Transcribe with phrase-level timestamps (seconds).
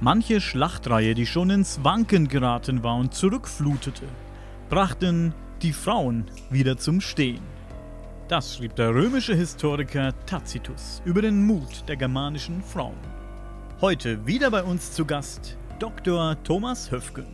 [0.00, 4.04] Manche Schlachtreihe, die schon ins Wanken geraten war und zurückflutete,
[4.70, 7.42] brachten die Frauen wieder zum Stehen.
[8.28, 12.94] Das schrieb der römische Historiker Tacitus über den Mut der germanischen Frauen.
[13.80, 16.36] Heute wieder bei uns zu Gast Dr.
[16.44, 17.26] Thomas Höfgen.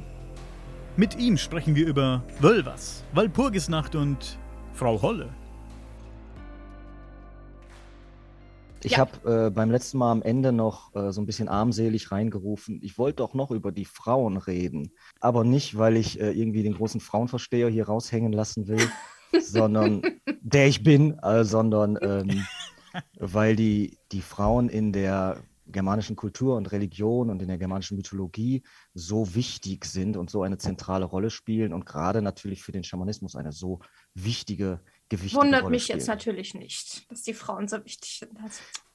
[0.96, 4.38] Mit ihm sprechen wir über Wölvers, Walpurgisnacht und
[4.72, 5.28] Frau Holle.
[8.84, 8.98] Ich ja.
[8.98, 12.80] habe äh, beim letzten Mal am Ende noch äh, so ein bisschen armselig reingerufen.
[12.82, 14.92] Ich wollte doch noch über die Frauen reden.
[15.20, 18.86] Aber nicht, weil ich äh, irgendwie den großen Frauenversteher hier raushängen lassen will,
[19.40, 20.02] sondern
[20.42, 22.46] der ich bin, äh, sondern ähm,
[23.18, 28.62] weil die, die Frauen in der germanischen Kultur und Religion und in der germanischen Mythologie
[28.92, 33.34] so wichtig sind und so eine zentrale Rolle spielen und gerade natürlich für den Schamanismus
[33.34, 33.80] eine so
[34.14, 35.98] wichtige gewichtige Wundert Rolle mich spielen.
[35.98, 38.38] jetzt natürlich nicht, dass die Frauen so wichtig sind.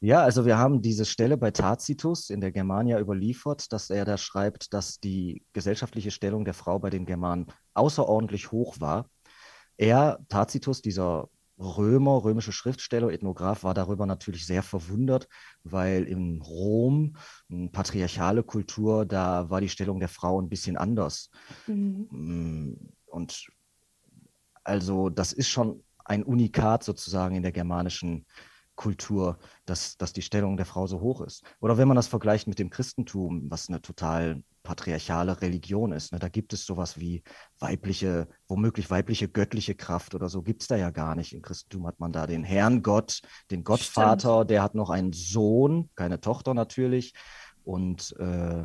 [0.01, 4.17] Ja, also wir haben diese Stelle bei Tacitus in der Germania überliefert, dass er da
[4.17, 9.09] schreibt, dass die gesellschaftliche Stellung der Frau bei den Germanen außerordentlich hoch war.
[9.77, 15.27] Er, Tacitus, dieser Römer, römische Schriftsteller, Ethnograph, war darüber natürlich sehr verwundert,
[15.63, 17.17] weil in Rom,
[17.73, 21.29] patriarchale Kultur, da war die Stellung der Frau ein bisschen anders.
[21.67, 22.07] mhm.
[22.11, 23.47] Mm, Und
[24.63, 28.25] also das ist schon ein Unikat sozusagen in der germanischen
[28.75, 31.43] Kultur, dass, dass die Stellung der Frau so hoch ist.
[31.59, 36.19] Oder wenn man das vergleicht mit dem Christentum, was eine total patriarchale Religion ist, ne,
[36.19, 37.21] da gibt es sowas wie
[37.59, 41.33] weibliche, womöglich weibliche göttliche Kraft oder so, gibt es da ja gar nicht.
[41.33, 43.21] Im Christentum hat man da den Herrn Gott,
[43.51, 47.13] den Gottvater, der hat noch einen Sohn, keine Tochter natürlich.
[47.65, 48.63] Und äh,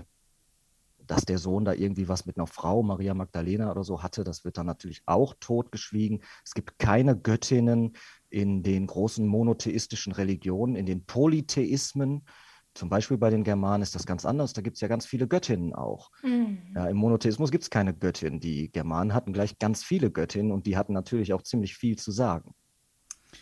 [1.06, 4.44] dass der Sohn da irgendwie was mit einer Frau, Maria Magdalena oder so hatte, das
[4.44, 6.22] wird dann natürlich auch totgeschwiegen.
[6.44, 7.96] Es gibt keine Göttinnen
[8.30, 12.26] in den großen monotheistischen Religionen, in den Polytheismen.
[12.74, 14.52] Zum Beispiel bei den Germanen ist das ganz anders.
[14.52, 16.10] Da gibt es ja ganz viele Göttinnen auch.
[16.22, 16.72] Mhm.
[16.74, 18.40] Ja, Im Monotheismus gibt es keine Göttin.
[18.40, 22.10] Die Germanen hatten gleich ganz viele Göttinnen und die hatten natürlich auch ziemlich viel zu
[22.10, 22.54] sagen.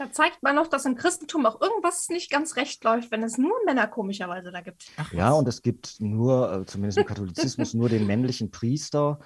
[0.03, 3.39] Da zeigt man noch, dass im Christentum auch irgendwas nicht ganz recht läuft, wenn es
[3.39, 4.87] nur Männer komischerweise da gibt.
[5.13, 9.21] Ja, und es gibt nur, äh, zumindest im Katholizismus, nur den männlichen Priester.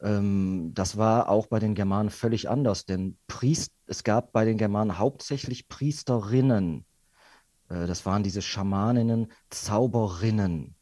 [0.00, 4.56] Ähm, das war auch bei den Germanen völlig anders, denn Priest, es gab bei den
[4.56, 6.86] Germanen hauptsächlich Priesterinnen.
[7.68, 10.74] Äh, das waren diese Schamaninnen, Zauberinnen.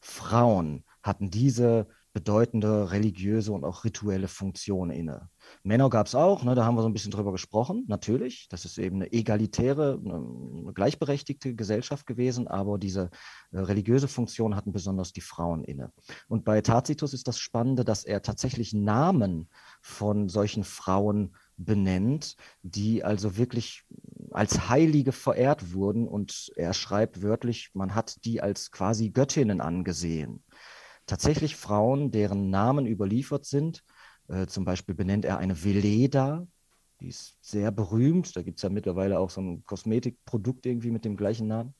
[0.00, 5.28] Frauen hatten diese bedeutende religiöse und auch rituelle Funktion inne.
[5.62, 8.48] Männer gab es auch, ne, da haben wir so ein bisschen drüber gesprochen, natürlich.
[8.48, 13.10] Das ist eben eine egalitäre, eine gleichberechtigte Gesellschaft gewesen, aber diese
[13.52, 15.92] äh, religiöse Funktion hatten besonders die Frauen inne.
[16.28, 19.48] Und bei Tacitus ist das Spannende, dass er tatsächlich Namen
[19.80, 23.84] von solchen Frauen benennt, die also wirklich
[24.30, 26.08] als Heilige verehrt wurden.
[26.08, 30.42] Und er schreibt wörtlich, man hat die als quasi Göttinnen angesehen.
[31.10, 33.82] Tatsächlich Frauen, deren Namen überliefert sind,
[34.28, 36.46] äh, zum Beispiel benennt er eine Veleda,
[37.00, 38.36] die ist sehr berühmt.
[38.36, 41.74] Da gibt es ja mittlerweile auch so ein Kosmetikprodukt irgendwie mit dem gleichen Namen.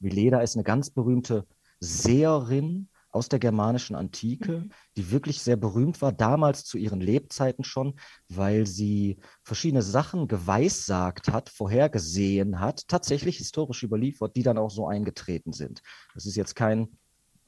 [0.00, 1.46] Veleda ist eine ganz berühmte
[1.80, 4.72] Seherin aus der germanischen Antike, Mhm.
[4.96, 11.30] die wirklich sehr berühmt war, damals zu ihren Lebzeiten schon, weil sie verschiedene Sachen geweissagt
[11.30, 15.82] hat, vorhergesehen hat, tatsächlich historisch überliefert, die dann auch so eingetreten sind.
[16.14, 16.88] Das ist jetzt kein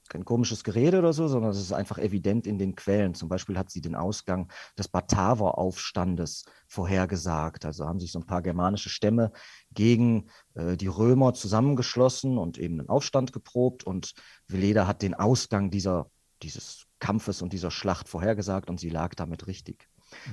[0.08, 3.14] kein komisches Gerede oder so, sondern es ist einfach evident in den Quellen.
[3.14, 7.64] Zum Beispiel hat sie den Ausgang des Bataver-Aufstandes vorhergesagt.
[7.64, 9.32] Also haben sich so ein paar germanische Stämme
[9.72, 13.84] gegen äh, die Römer zusammengeschlossen und eben einen Aufstand geprobt.
[13.84, 14.14] Und
[14.48, 16.10] Veleda hat den Ausgang dieser,
[16.42, 19.88] dieses Kampfes und dieser Schlacht vorhergesagt und sie lag damit richtig.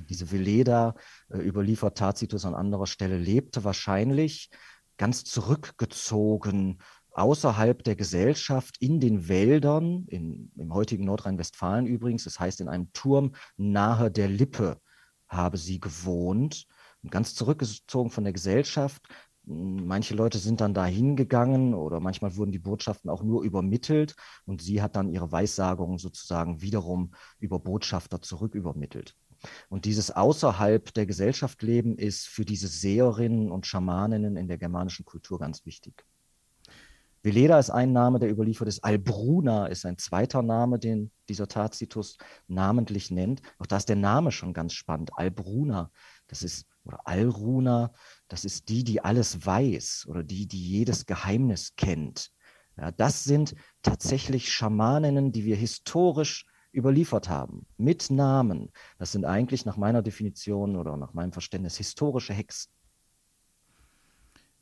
[0.10, 0.96] Diese Veleda,
[1.30, 4.50] äh, überliefert Tacitus an anderer Stelle, lebte wahrscheinlich
[4.98, 6.80] ganz zurückgezogen
[7.14, 12.92] außerhalb der Gesellschaft in den Wäldern, in, im heutigen Nordrhein-Westfalen übrigens, das heißt in einem
[12.94, 14.80] Turm nahe der Lippe
[15.28, 16.68] habe sie gewohnt
[17.10, 19.02] ganz zurückgezogen von der Gesellschaft.
[19.46, 24.16] Manche Leute sind dann da hingegangen oder manchmal wurden die Botschaften auch nur übermittelt
[24.46, 29.16] und sie hat dann ihre Weissagungen sozusagen wiederum über Botschafter zurückübermittelt.
[29.68, 35.04] Und dieses außerhalb der Gesellschaft leben ist für diese Seherinnen und Schamaninnen in der germanischen
[35.04, 36.06] Kultur ganz wichtig.
[37.24, 38.84] Veleda ist ein Name, der überliefert ist.
[38.84, 42.18] Albruna ist ein zweiter Name, den dieser Tacitus
[42.48, 43.42] namentlich nennt.
[43.60, 45.12] Auch da ist der Name schon ganz spannend.
[45.16, 45.90] Albruna,
[46.28, 47.94] das ist, oder Alruna,
[48.28, 52.30] das ist die, die alles weiß oder die, die jedes Geheimnis kennt.
[52.76, 58.72] Ja, das sind tatsächlich Schamaninnen, die wir historisch überliefert haben, mit Namen.
[58.98, 62.74] Das sind eigentlich nach meiner Definition oder nach meinem Verständnis historische Hexen.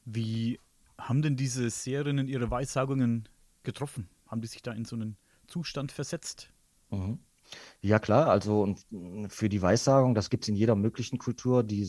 [0.06, 0.60] Wie
[1.02, 3.28] haben denn diese Seherinnen ihre Weissagungen
[3.64, 4.10] getroffen?
[4.32, 5.18] haben die sich da in so einen
[5.48, 6.50] Zustand versetzt?
[6.90, 7.20] Mhm.
[7.82, 8.86] Ja, klar, also und
[9.28, 11.84] für die Weissagung, das gibt es in jeder möglichen Kultur, die,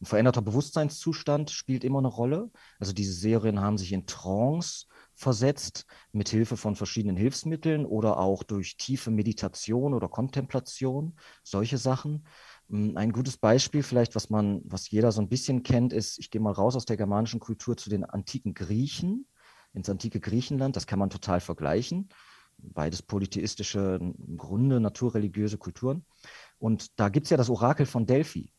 [0.00, 2.50] ein veränderter Bewusstseinszustand spielt immer eine Rolle.
[2.78, 8.42] Also diese Serien haben sich in Trance versetzt, mit Hilfe von verschiedenen Hilfsmitteln oder auch
[8.42, 12.26] durch tiefe Meditation oder Kontemplation, solche Sachen.
[12.68, 16.30] Hm, ein gutes Beispiel vielleicht, was man, was jeder so ein bisschen kennt, ist, ich
[16.30, 19.26] gehe mal raus aus der germanischen Kultur zu den antiken Griechen,
[19.72, 22.08] ins antike Griechenland, das kann man total vergleichen.
[22.58, 26.06] Beides polytheistische, im Grunde naturreligiöse Kulturen.
[26.58, 28.50] Und da gibt es ja das Orakel von Delphi.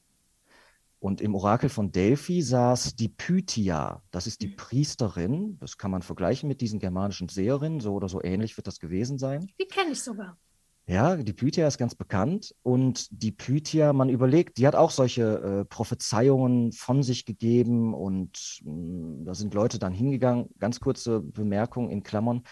[1.00, 4.56] Und im Orakel von Delphi saß die Pythia, das ist die mhm.
[4.56, 8.80] Priesterin, das kann man vergleichen mit diesen germanischen Seherinnen, so oder so ähnlich wird das
[8.80, 9.48] gewesen sein.
[9.60, 10.38] Die kenne ich sogar.
[10.90, 15.24] Ja, die Pythia ist ganz bekannt und die Pythia, man überlegt, die hat auch solche
[15.24, 20.48] äh, Prophezeiungen von sich gegeben und mh, hm, da sind Leute dann hingegangen.
[20.60, 22.44] Ganz kurze Bemerkung in Klammern.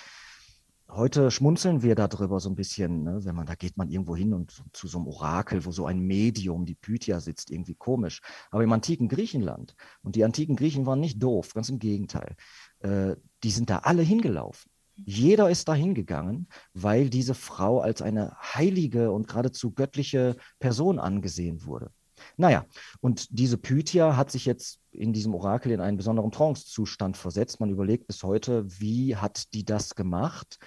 [0.90, 3.24] Heute schmunzeln wir darüber so ein bisschen, ne?
[3.24, 6.02] wenn man, da geht man irgendwo hin und zu so einem Orakel, wo so ein
[6.02, 8.22] Medium, die Pythia sitzt, irgendwie komisch.
[8.52, 12.36] Aber im antiken Griechenland, und die antiken Griechen waren nicht doof, ganz im Gegenteil,
[12.80, 14.70] äh, die sind da alle hingelaufen.
[15.04, 21.66] Jeder ist da hingegangen, weil diese Frau als eine heilige und geradezu göttliche Person angesehen
[21.66, 21.92] wurde.
[22.38, 22.66] Naja,
[23.02, 27.60] und diese Pythia hat sich jetzt in diesem Orakel in einen besonderen Trance-Zustand versetzt.
[27.60, 30.58] Man überlegt bis heute, wie hat die das gemacht?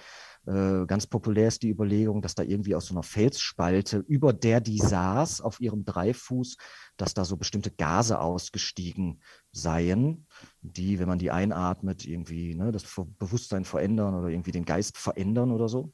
[0.49, 4.61] Äh, ganz populär ist die Überlegung, dass da irgendwie aus so einer Felsspalte, über der
[4.61, 6.57] die saß, auf ihrem Dreifuß,
[6.97, 10.25] dass da so bestimmte Gase ausgestiegen seien,
[10.61, 12.83] die, wenn man die einatmet, irgendwie ne, das
[13.19, 15.93] Bewusstsein verändern oder irgendwie den Geist verändern oder so.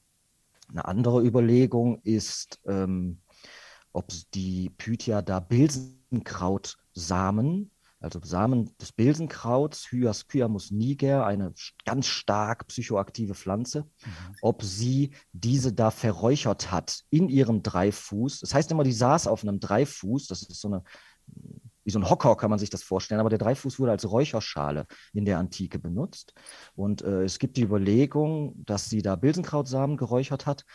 [0.69, 3.19] Eine andere Überlegung ist, ähm,
[3.92, 11.53] ob die Pythia da Bilsenkrautsamen, also Samen des Bilsenkrauts, Hyascyamus niger, eine
[11.86, 14.36] ganz stark psychoaktive Pflanze, mhm.
[14.42, 18.42] ob sie diese da verräuchert hat in ihrem Dreifuß.
[18.42, 20.83] Das heißt immer, die saß auf einem Dreifuß, das ist so eine,
[21.83, 24.86] wie so ein Hocker kann man sich das vorstellen, aber der Dreifuß wurde als Räucherschale
[25.13, 26.33] in der Antike benutzt.
[26.75, 30.65] Und äh, es gibt die Überlegung, dass sie da Bilsenkrautsamen geräuchert hat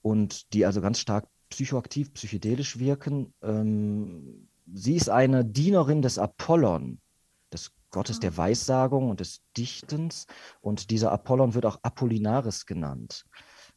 [0.00, 3.34] und die also ganz stark psychoaktiv, psychedelisch wirken.
[3.42, 7.00] Ähm, sie ist eine Dienerin des Apollon,
[7.52, 8.36] des Gottes der ah.
[8.36, 10.26] Weissagung und des Dichtens.
[10.60, 13.24] Und dieser Apollon wird auch Apollinaris genannt.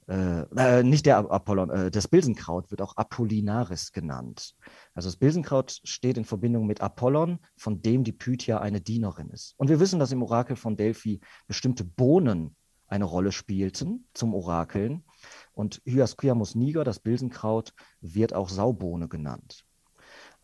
[0.08, 4.56] Äh, äh, nicht der Apollon, äh, das Bilsenkraut wird auch Apollinaris genannt.
[4.94, 9.54] Also das Bilsenkraut steht in Verbindung mit Apollon, von dem die Pythia eine Dienerin ist.
[9.58, 12.56] Und wir wissen, dass im Orakel von Delphi bestimmte Bohnen
[12.88, 15.04] eine Rolle spielten zum Orakeln.
[15.52, 19.67] Und Hyascyamus niger, das Bilsenkraut, wird auch Saubohne genannt.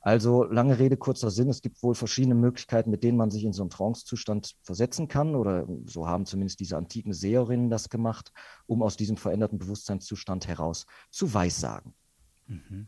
[0.06, 1.48] Also lange Rede, kurzer Sinn.
[1.48, 5.34] Es gibt wohl verschiedene Möglichkeiten, mit denen man sich in so einen Trance-Zustand versetzen kann.
[5.34, 8.34] Oder so haben zumindest diese antiken Seherinnen das gemacht,
[8.66, 11.94] um aus diesem veränderten Bewusstseinszustand heraus zu weissagen.
[12.48, 12.88] Mhm.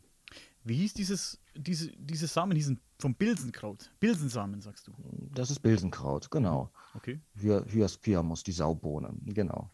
[0.62, 3.90] Wie hieß dieses, diese, diese Samen, diesen vom Bilsenkraut?
[3.98, 4.92] Bilsensamen, sagst du?
[5.34, 6.70] Das ist Bilsenkraut, genau.
[6.92, 7.22] Okay.
[7.34, 9.70] Hyascyamus, die Saubohne, genau.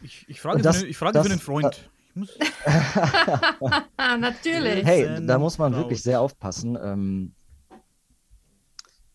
[0.00, 1.90] Ich, ich frage, das, für, ich frage das, für einen Freund.
[3.98, 4.84] Natürlich.
[4.84, 6.78] Hey, da muss man wirklich sehr aufpassen.
[6.82, 7.34] Ähm,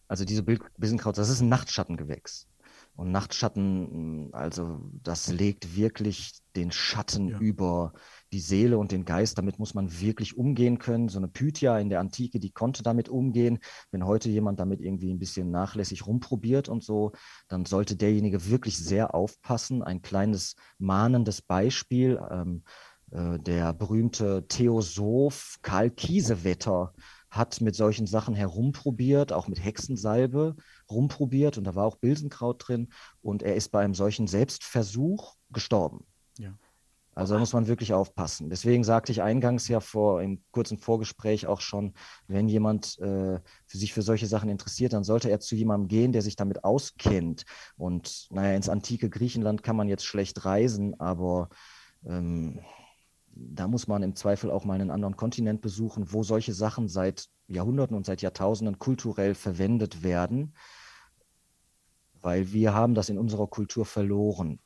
[0.07, 2.47] also diese Bilsenkraut, das ist ein Nachtschattengewächs.
[2.95, 7.39] Und Nachtschatten, also das legt wirklich den Schatten ja.
[7.39, 7.91] über
[8.31, 9.38] die Seele und den Geist.
[9.38, 11.10] Damit muss man wirklich umgehen können.
[11.10, 13.60] So eine Pythia in der Antike, die konnte damit umgehen.
[13.91, 17.12] Wenn heute jemand damit irgendwie ein bisschen nachlässig rumprobiert und so,
[17.50, 19.84] dann sollte derjenige wirklich sehr aufpassen.
[19.84, 22.17] Ein kleines mahnendes Beispiel.
[22.31, 22.69] Ähm, äh,
[23.12, 26.93] der berühmte Theosoph Karl Kiesewetter
[27.29, 30.55] hat mit solchen Sachen herumprobiert, auch mit Hexensalbe
[30.89, 32.89] rumprobiert und da war auch Bilsenkraut drin
[33.21, 36.05] und er ist bei einem solchen Selbstversuch gestorben.
[36.38, 36.57] Ja.
[37.13, 38.50] Also da muss man wirklich aufpassen.
[38.50, 41.93] Deswegen sagte ich eingangs ja vor im kurzen Vorgespräch auch schon,
[42.27, 46.12] wenn jemand äh, für sich für solche Sachen interessiert, dann sollte er zu jemandem gehen,
[46.12, 47.45] der sich damit auskennt.
[47.77, 51.47] Und naja, ins antike Griechenland kann man jetzt schlecht reisen, aber
[52.05, 52.59] ähm,
[53.36, 57.27] da muss man im Zweifel auch mal einen anderen Kontinent besuchen, wo solche Sachen seit
[57.48, 60.56] Jahrhunderten und seit Jahrtausenden kulturell verwendet werden,
[62.22, 64.60] weil wir haben das in unserer Kultur verloren.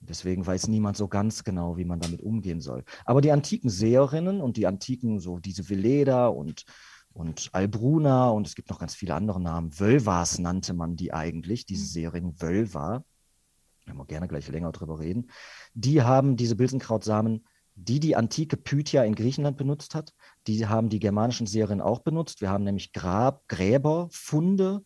[0.00, 2.84] Deswegen weiß niemand so ganz genau, wie man damit umgehen soll.
[3.04, 6.64] Aber die antiken Seherinnen und die antiken, so diese Veleda und,
[7.12, 11.66] und Albruna und es gibt noch ganz viele andere Namen, Wölvas nannte man die eigentlich,
[11.66, 11.88] diese mhm.
[11.88, 15.30] Seherin Wölva, da können wir gerne gleich länger drüber reden,
[15.74, 17.44] die haben diese Bilsenkrautsamen
[17.84, 20.12] die die antike Pythia in Griechenland benutzt hat.
[20.46, 22.40] Die haben die germanischen Serien auch benutzt.
[22.40, 24.82] Wir haben nämlich Grab, Gräberfunde,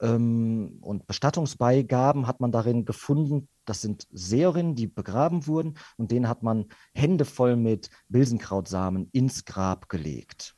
[0.00, 3.48] ähm, und Bestattungsbeigaben hat man darin gefunden.
[3.64, 9.44] Das sind Seherinnen, die begraben wurden und denen hat man Hände voll mit Bilsenkrautsamen ins
[9.44, 10.56] Grab gelegt.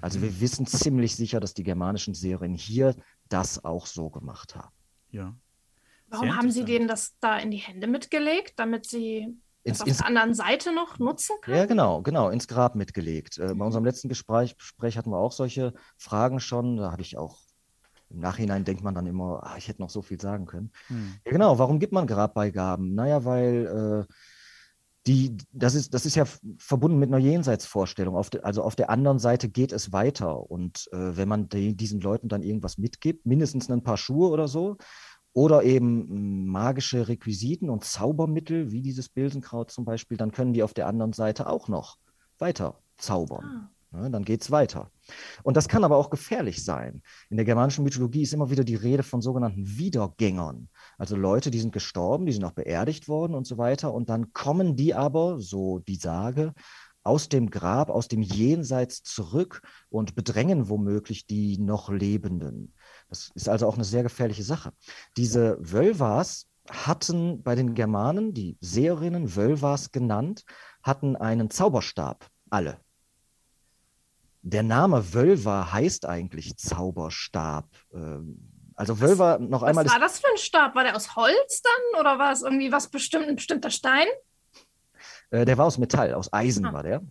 [0.00, 2.96] Also wir wissen ziemlich sicher, dass die germanischen Seherinnen hier
[3.28, 4.74] das auch so gemacht haben.
[5.10, 5.36] Ja.
[6.08, 9.98] Warum haben Sie denen das da in die Hände mitgelegt, damit Sie Ins, auf ins,
[9.98, 11.56] der anderen Seite noch nutzen können?
[11.56, 13.38] ja, genau, genau, ins Grab mitgelegt.
[13.38, 16.76] Äh, bei unserem letzten Gespräch, Gespräch hatten wir auch solche Fragen schon.
[16.76, 17.38] Da habe ich auch,
[18.10, 20.70] im Nachhinein denkt man dann immer, ah, ich hätte noch so viel sagen können.
[20.88, 21.14] Hm.
[21.24, 21.58] Ja, genau.
[21.58, 22.94] Warum gibt man Grabbeigaben?
[22.94, 24.12] Naja, weil äh,
[25.06, 26.24] die, das ist, das ist ja
[26.58, 28.16] verbunden mit einer Jenseitsvorstellung.
[28.16, 30.50] Auf de, also auf der anderen Seite geht es weiter.
[30.50, 34.48] Und äh, wenn man die, diesen Leuten dann irgendwas mitgibt, mindestens ein paar Schuhe oder
[34.48, 34.78] so,
[35.34, 40.62] oder eben m, magische Requisiten und Zaubermittel, wie dieses Bilsenkraut zum Beispiel, dann können die
[40.62, 41.98] auf der anderen Seite auch noch
[42.38, 43.44] weiter zaubern.
[43.44, 43.70] Ah.
[43.94, 44.90] Ne, dann geht es weiter.
[45.44, 47.02] Und das kann aber auch gefährlich sein.
[47.30, 50.68] In der germanischen Mythologie ist immer wieder die Rede von sogenannten Wiedergängern.
[50.98, 53.94] Also Leute, die sind gestorben, die sind auch beerdigt worden und so weiter.
[53.94, 56.54] Und dann kommen die aber, so die Sage,
[57.04, 59.60] aus dem Grab, aus dem Jenseits zurück
[59.90, 62.74] und bedrängen womöglich die noch Lebenden.
[63.14, 64.72] Das ist also auch eine sehr gefährliche Sache.
[65.16, 70.44] Diese Wölvas hatten bei den Germanen, die Seherinnen, Wölvas genannt,
[70.82, 72.78] hatten einen Zauberstab, alle.
[74.42, 77.68] Der Name Wölver heißt eigentlich Zauberstab.
[77.92, 80.74] Ähm, Also Wölver, noch Was einmal, war ist, das für ein Stab?
[80.74, 84.06] War der aus Holz dann oder war es irgendwie was bestimmt, ein bestimmter Stein?
[85.30, 86.72] äh, der war aus Metall, aus Eisen Ah.
[86.72, 87.02] war der.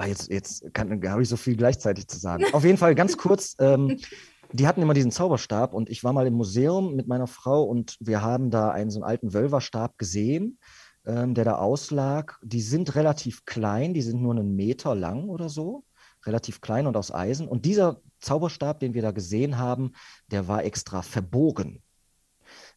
[0.00, 2.44] Ah, jetzt jetzt habe ich so viel gleichzeitig zu sagen.
[2.52, 3.56] Auf jeden Fall ganz kurz.
[3.58, 3.98] Ähm,
[4.52, 7.96] die hatten immer diesen Zauberstab und ich war mal im Museum mit meiner Frau und
[8.00, 10.58] wir haben da einen so einen alten Wölverstab gesehen,
[11.06, 12.38] ähm, der da auslag.
[12.42, 15.84] Die sind relativ klein, die sind nur einen Meter lang oder so,
[16.24, 17.46] relativ klein und aus Eisen.
[17.46, 19.92] Und dieser Zauberstab, den wir da gesehen haben,
[20.30, 21.82] der war extra verbogen.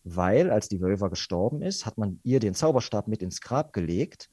[0.04, 4.30] Weil, als die Wölver gestorben ist, hat man ihr den Zauberstab mit ins Grab gelegt,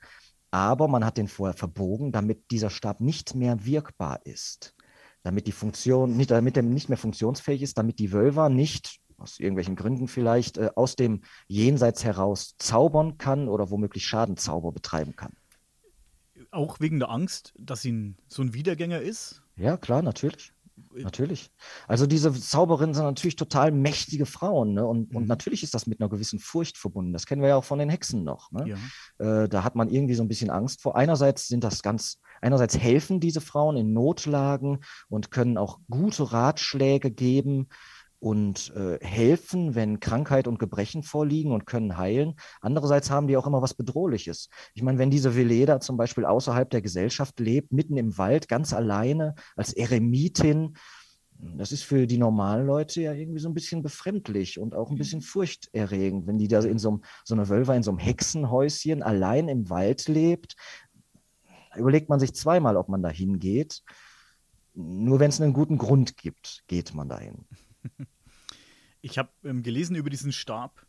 [0.51, 4.75] aber man hat den vorher verbogen, damit dieser Stab nicht mehr wirkbar ist
[5.23, 9.41] damit die Funktion, nicht, damit er nicht mehr funktionsfähig ist, damit die Wölver nicht, aus
[9.41, 15.33] irgendwelchen Gründen vielleicht, äh, aus dem Jenseits heraus zaubern kann oder womöglich Schadenzauber betreiben kann.
[16.51, 19.43] Auch wegen der Angst, dass sie so ein Wiedergänger ist.
[19.57, 20.53] Ja, klar, natürlich.
[20.95, 21.51] Natürlich.
[21.89, 24.75] Also diese Zauberinnen sind natürlich total mächtige Frauen.
[24.75, 24.87] Ne?
[24.87, 25.29] Und, und Mhm.
[25.29, 27.13] natürlich ist das mit einer gewissen Furcht verbunden.
[27.13, 28.53] Das kennen wir ja auch von den Hexen noch.
[28.53, 28.77] Ne?
[29.19, 29.43] Ja.
[29.43, 30.95] Äh, da hat man irgendwie so ein bisschen Angst vor.
[30.97, 37.11] Einerseits sind das ganz, einerseits helfen diese Frauen in Notlagen und können auch gute Ratschläge
[37.11, 37.69] geben
[38.21, 42.35] und äh, helfen, wenn Krankheit und Gebrechen vorliegen und können heilen.
[42.61, 44.49] Andererseits haben die auch immer was Bedrohliches.
[44.75, 48.73] Ich meine, wenn diese Veleda zum Beispiel außerhalb der Gesellschaft lebt, mitten im Wald, ganz
[48.73, 50.77] alleine, als Eremitin,
[51.41, 54.99] das ist für die normalen Leute ja irgendwie so ein bisschen befremdlich und auch ein
[54.99, 59.05] bisschen furchterregend, wenn die da in so, einem, so eine Wölver in so einem Hexenhäuschen
[59.05, 60.57] allein im Wald lebt.
[61.79, 63.83] Überlegt man sich zweimal, ob man da hingeht.
[64.75, 67.47] Nur wenn es einen guten Grund gibt, geht man dahin.
[69.01, 70.85] Ich habe ähm, gelesen über diesen Stab,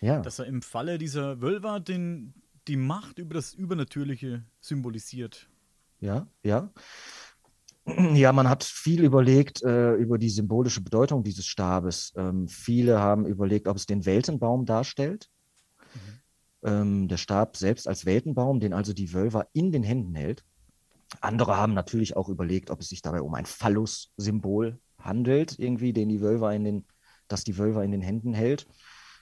[0.00, 2.32] Ja, dass er im Falle dieser Wölver den,
[2.68, 5.50] die Macht über das Übernatürliche symbolisiert.
[6.00, 6.72] ja, ja.
[8.14, 12.12] Ja, man hat viel überlegt äh, über die symbolische Bedeutung dieses Stabes.
[12.16, 15.28] Ähm, viele haben überlegt, ob es den Weltenbaum darstellt.
[16.62, 20.44] Ähm, der Stab selbst als Weltenbaum, den also die Wölver in den Händen hält.
[21.20, 26.08] Andere haben natürlich auch überlegt, ob es sich dabei um ein Phallus-Symbol handelt, irgendwie, den
[26.08, 26.84] die Wölver in den,
[27.28, 28.66] das die Wölver in den Händen hält.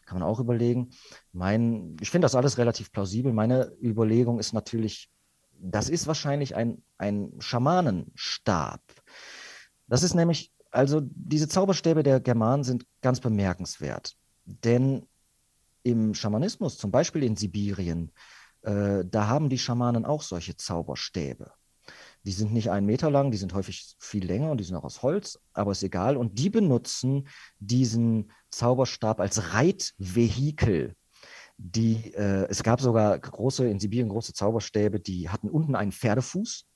[0.05, 0.91] Kann man auch überlegen.
[1.33, 3.33] Mein, ich finde das alles relativ plausibel.
[3.33, 5.11] Meine Überlegung ist natürlich,
[5.61, 8.81] das ist wahrscheinlich ein, ein Schamanenstab.
[9.87, 14.17] Das ist nämlich, also diese Zauberstäbe der Germanen sind ganz bemerkenswert.
[14.45, 15.07] Denn
[15.83, 18.13] im Schamanismus, zum Beispiel in Sibirien,
[18.63, 21.53] äh, da haben die Schamanen auch solche Zauberstäbe.
[22.25, 24.85] Die sind nicht einen Meter lang, die sind häufig viel länger und die sind auch
[24.85, 26.17] aus Holz, aber ist egal.
[26.17, 30.95] Und die benutzen diesen Zauberstab als Reitvehikel.
[31.57, 36.67] Die, äh, es gab sogar große, in Sibirien große Zauberstäbe, die hatten unten einen Pferdefuß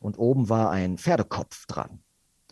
[0.00, 2.02] und oben war ein Pferdekopf dran.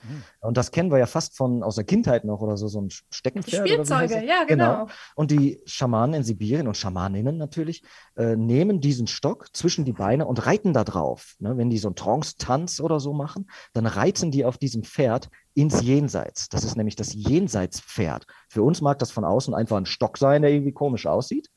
[0.06, 0.23] Hm.
[0.40, 2.88] Und das kennen wir ja fast von aus der Kindheit noch oder so, so ein
[3.11, 3.68] Steckenpferd.
[3.68, 4.25] Spielzeuge, das?
[4.25, 4.88] ja, genau.
[5.14, 7.82] Und die Schamanen in Sibirien und Schamaninnen natürlich
[8.16, 11.34] äh, nehmen diesen Stock zwischen die Beine und reiten da drauf.
[11.38, 11.56] Ne?
[11.56, 15.80] Wenn die so einen Trance-Tanz oder so machen, dann reiten die auf diesem Pferd ins
[15.82, 16.49] Jenseits.
[16.49, 18.26] Das ist nämlich das Jenseitspferd.
[18.49, 21.50] Für uns mag das von außen einfach ein Stock sein, der irgendwie komisch aussieht.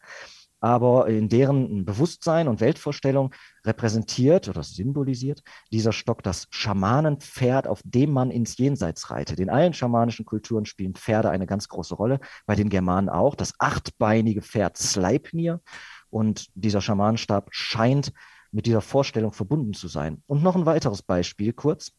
[0.60, 3.34] Aber in deren Bewusstsein und Weltvorstellung
[3.66, 9.40] repräsentiert oder symbolisiert dieser Stock das Schamanenpferd, auf dem man ins Jenseits reitet.
[9.40, 13.36] In allen schamanischen Kulturen spielen Pferde eine ganz große Rolle, bei den Germanen auch.
[13.36, 15.62] Das achtbeinige Pferd Sleipnir
[16.10, 18.12] und dieser Schamanenstab scheint
[18.52, 20.24] mit dieser Vorstellung verbunden zu sein.
[20.26, 21.92] Und noch ein weiteres Beispiel, kurz,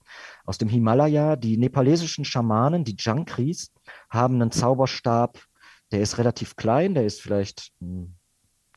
[0.44, 1.36] aus dem Himalaya.
[1.36, 3.72] Die nepalesischen Schamanen, die Jankris,
[4.10, 5.38] haben einen Zauberstab,
[5.92, 8.14] der ist relativ klein, der ist vielleicht hm,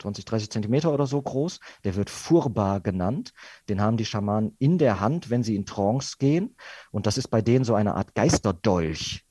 [0.02, 1.60] 20, 30 Zentimeter oder so groß.
[1.84, 3.34] Der wird Furba genannt.
[3.70, 6.56] Den haben die Schamanen in der Hand, wenn sie in Trance gehen.
[6.92, 9.26] Und das ist bei denen so eine Art Geisterdolch.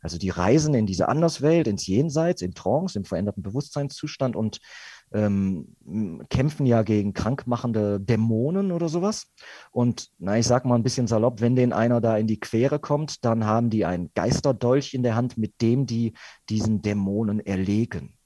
[0.00, 4.60] Also die reisen in diese Anderswelt, ins Jenseits, in Trance, im veränderten Bewusstseinszustand und
[5.12, 5.74] ähm,
[6.28, 9.32] kämpfen ja gegen krankmachende Dämonen oder sowas.
[9.70, 12.78] Und na, ich sag mal ein bisschen salopp, wenn denen einer da in die Quere
[12.78, 16.12] kommt, dann haben die einen Geisterdolch in der Hand, mit dem die
[16.48, 18.17] diesen Dämonen erlegen.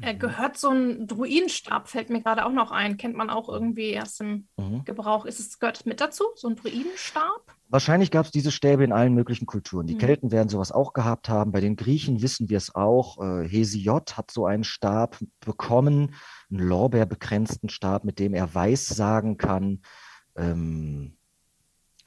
[0.00, 2.96] Er gehört so ein Druidenstab, fällt mir gerade auch noch ein.
[2.96, 4.84] Kennt man auch irgendwie erst im mhm.
[4.84, 5.26] Gebrauch.
[5.26, 7.42] Ist es, gehört es mit dazu, so ein Druidenstab?
[7.68, 9.86] Wahrscheinlich gab es diese Stäbe in allen möglichen Kulturen.
[9.86, 9.98] Die mhm.
[9.98, 11.52] Kelten werden sowas auch gehabt haben.
[11.52, 13.18] Bei den Griechen wissen wir es auch.
[13.18, 16.14] Äh, Hesiod hat so einen Stab bekommen,
[16.50, 19.82] einen lorbeerbekränzten Stab, mit dem er Weissagen kann.
[20.36, 21.16] Ähm,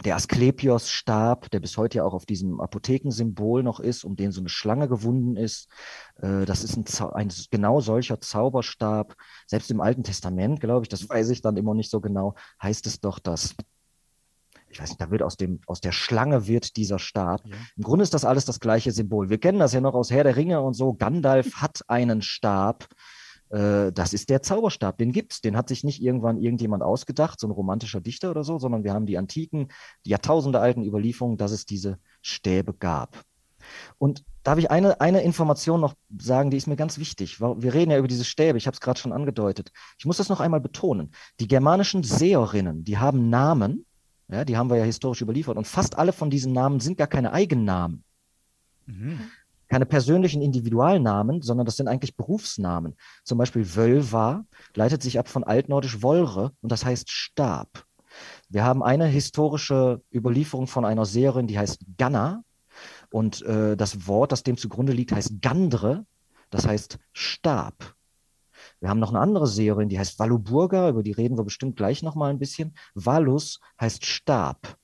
[0.04, 4.42] der Asklepios-Stab, der bis heute ja auch auf diesem Apothekensymbol noch ist, um den so
[4.42, 5.70] eine Schlange gewunden ist.
[6.22, 9.16] Äh, das ist ein, ein, genau solcher Zauberstab.
[9.48, 12.86] Selbst im Alten Testament, glaube ich, das weiß ich dann immer nicht so genau, heißt
[12.88, 13.56] es doch, dass
[14.76, 17.48] ich weiß nicht, da wird aus, dem, aus der Schlange wird dieser Stab.
[17.48, 17.56] Ja.
[17.78, 19.30] Im Grunde ist das alles das gleiche Symbol.
[19.30, 20.94] Wir kennen das ja noch aus Herr der Ringe und so.
[20.94, 22.86] Gandalf hat einen Stab,
[23.50, 25.42] äh, das ist der Zauberstab, den gibt es.
[25.42, 28.94] Den hat sich nicht irgendwann irgendjemand ausgedacht, so ein romantischer Dichter oder so, sondern wir
[28.94, 29.70] haben die antiken,
[30.06, 33.24] die Jahrtausende alten Überlieferungen, dass es diese Stäbe gab.
[33.98, 37.40] Und darf ich eine, eine Information noch sagen, die ist mir ganz wichtig.
[37.40, 39.72] Wir reden ja über diese Stäbe, ich habe es gerade schon angedeutet.
[39.98, 41.12] Ich muss das noch einmal betonen.
[41.40, 43.86] Die germanischen Seherinnen, die haben Namen,
[44.28, 47.08] ja, die haben wir ja historisch überliefert, und fast alle von diesen Namen sind gar
[47.08, 48.04] keine Eigennamen.
[48.86, 49.20] Mhm
[49.68, 52.96] keine persönlichen Individualnamen, sondern das sind eigentlich Berufsnamen.
[53.24, 54.46] Zum Beispiel Wölva
[54.76, 57.86] leitet sich ab von altnordisch Wolre und das heißt Stab.
[58.50, 62.44] Wir haben eine historische Überlieferung von einer Seherin, die heißt Ganna.
[63.12, 66.06] Und äh, das Wort, das dem zugrunde liegt, heißt Gandre,
[66.50, 67.96] das heißt Stab.
[68.80, 72.04] Wir haben noch eine andere Seherin, die heißt Valuburga, über die reden wir bestimmt gleich
[72.04, 72.76] nochmal ein bisschen.
[72.94, 74.78] Valus heißt Stab.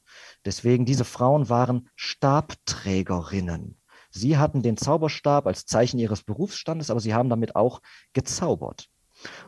[0.45, 3.77] Deswegen, diese Frauen waren Stabträgerinnen.
[4.11, 7.81] Sie hatten den Zauberstab als Zeichen ihres Berufsstandes, aber sie haben damit auch
[8.13, 8.87] gezaubert.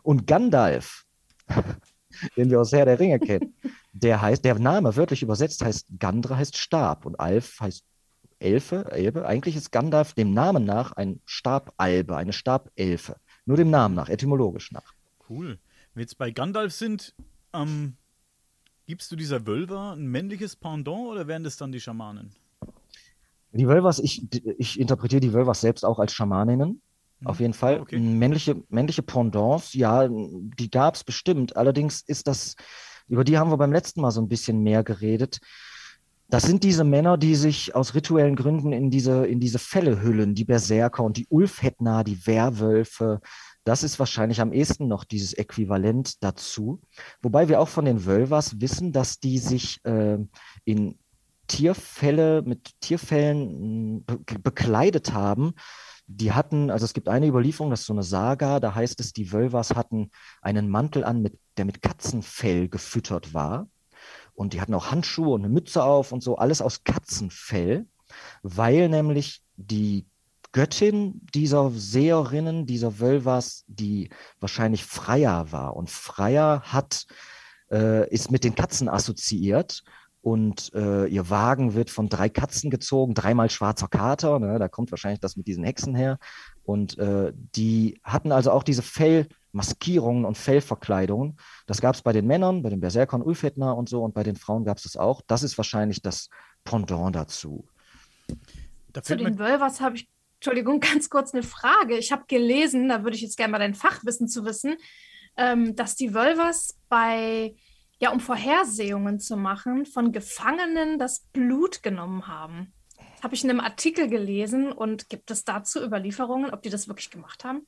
[0.02, 1.06] Und Gandalf,
[2.38, 3.56] den wir aus Herr der Ringe kennen,
[3.91, 7.84] der heißt, der Name wörtlich übersetzt heißt Gandre heißt Stab und Alf heißt
[8.39, 9.26] Elfe, Elbe.
[9.26, 13.17] Eigentlich ist Gandalf dem Namen nach ein Stabalbe, eine Stabelfe.
[13.45, 14.93] Nur dem Namen nach, etymologisch nach.
[15.30, 15.60] Cool.
[15.93, 17.13] Wenn wir jetzt bei Gandalf sind,
[17.54, 17.95] ähm,
[18.86, 22.36] gibst du dieser Wölver ein männliches Pendant oder wären das dann die Schamanen?
[23.54, 24.26] Die Wölvers, ich,
[24.58, 26.82] ich interpretiere die Wölvers selbst auch als Schamaninnen.
[27.20, 27.28] Mhm.
[27.28, 27.82] Auf jeden Fall.
[27.82, 28.00] Okay.
[28.00, 31.56] Männliche, männliche Pendants, ja, die gab es bestimmt.
[31.56, 32.56] Allerdings ist das,
[33.08, 35.39] über die haben wir beim letzten Mal so ein bisschen mehr geredet.
[36.30, 40.34] Das sind diese Männer, die sich aus rituellen Gründen in diese, in diese Fälle hüllen,
[40.34, 43.22] die Berserker und die Ulfhetna, die Werwölfe.
[43.66, 46.82] Das ist wahrscheinlich am ehesten noch dieses Äquivalent dazu.
[47.22, 50.18] Wobei wir auch von den Wölvers wissen, dass die sich äh,
[50.66, 50.98] in
[51.54, 55.54] Tierfälle mit Tierfällen hm, be bekleidet haben.
[56.08, 59.13] Die hatten, also es gibt eine Überlieferung, das ist so eine Saga, da heißt es,
[59.13, 60.10] die Wölvers hatten
[60.42, 63.68] einen Mantel an, mit, der mit Katzenfell gefüttert war.
[64.34, 67.86] Und die hatten auch Handschuhe und eine Mütze auf und so, alles aus Katzenfell,
[68.42, 70.08] weil nämlich die
[70.54, 75.76] Göttin dieser Seherinnen, dieser Wölvers, die wahrscheinlich Freya war.
[75.76, 77.06] Und Freya hat,
[77.72, 79.84] äh, ist mit den Katzen assoziiert
[80.24, 84.58] und äh, ihr Wagen wird von drei Katzen gezogen, dreimal schwarzer Kater, ne?
[84.58, 86.18] da kommt wahrscheinlich das mit diesen Hexen her.
[86.64, 91.36] Und äh, die hatten also auch diese Fellmaskierungen und Fellverkleidungen.
[91.68, 94.38] Das gab es bei den Männern, bei den Berserkern, Ulfhetner und so, und bei den
[94.38, 95.22] Frauen gab es das auch.
[95.28, 96.30] Das ist wahrscheinlich das
[96.64, 97.68] Pendant dazu.
[98.94, 101.98] Da Zu den Wölvers habe ich, Entschuldigung, ganz kurz eine Frage.
[101.98, 104.78] Ich habe gelesen, da würde ich jetzt gerne mal dein Fachwissen zu wissen,
[105.36, 107.56] ähm, dass die Wölvers bei
[108.04, 112.74] ja, um Vorhersehungen zu machen, von Gefangenen das Blut genommen haben.
[113.24, 117.10] Habe ich in einem Artikel gelesen und gibt es dazu Überlieferungen, ob die das wirklich
[117.10, 117.66] gemacht haben?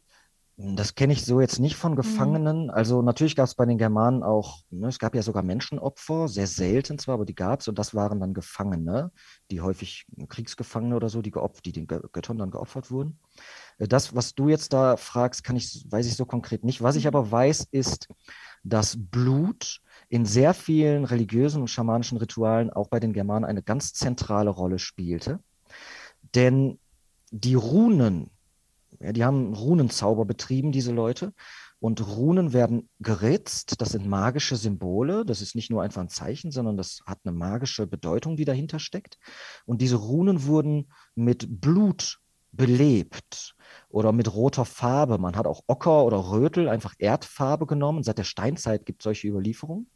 [0.57, 1.95] Das kenne ich so jetzt nicht von mhm.
[1.95, 2.69] Gefangenen.
[2.69, 6.47] Also natürlich gab es bei den Germanen auch, ne, es gab ja sogar Menschenopfer, sehr
[6.47, 9.13] selten zwar, aber die gab es und das waren dann Gefangene,
[9.51, 13.19] die häufig Kriegsgefangene oder so, die, geopfert, die den Göttern dann geopfert wurden.
[13.77, 16.81] Äh, das, was du jetzt da fragst, kann ich, weiß ich so konkret nicht.
[16.81, 17.15] Was ich mhm.
[17.15, 18.09] aber weiß, ist,
[18.65, 23.93] dass Blut in sehr vielen religiösen und schamanischen Ritualen auch bei den Germanen eine ganz
[23.93, 25.39] zentrale Rolle spielte.
[26.35, 26.79] Denn
[27.31, 28.29] die Runen,
[28.99, 31.33] ja, die haben Runenzauber betrieben, diese Leute.
[31.79, 36.49] Und Runen werden geritzt, das sind magische Symbole, das ist nicht nur einfach ein Zeichen,
[36.51, 39.17] sondern das hat eine magische Bedeutung, die dahinter steckt.
[39.65, 42.19] Und diese Runen wurden mit Blut
[42.53, 43.55] belebt
[43.89, 45.17] oder mit roter Farbe.
[45.17, 48.03] Man hat auch Ocker oder Rötel, einfach Erdfarbe genommen.
[48.03, 49.89] Seit der Steinzeit gibt es solche Überlieferungen.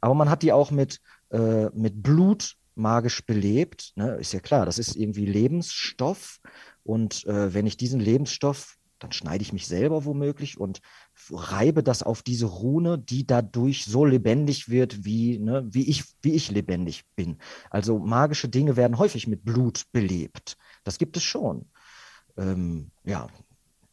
[0.00, 1.00] Aber man hat die auch mit,
[1.30, 3.92] äh, mit Blut magisch belebt.
[3.96, 4.16] Ne?
[4.16, 6.38] Ist ja klar, das ist irgendwie Lebensstoff.
[6.84, 10.80] Und äh, wenn ich diesen Lebensstoff, dann schneide ich mich selber womöglich und
[11.30, 16.32] reibe das auf diese Rune, die dadurch so lebendig wird, wie, ne, wie, ich, wie
[16.32, 17.38] ich lebendig bin.
[17.70, 20.56] Also magische Dinge werden häufig mit Blut belebt.
[20.84, 21.66] Das gibt es schon.
[22.36, 23.28] Ähm, ja,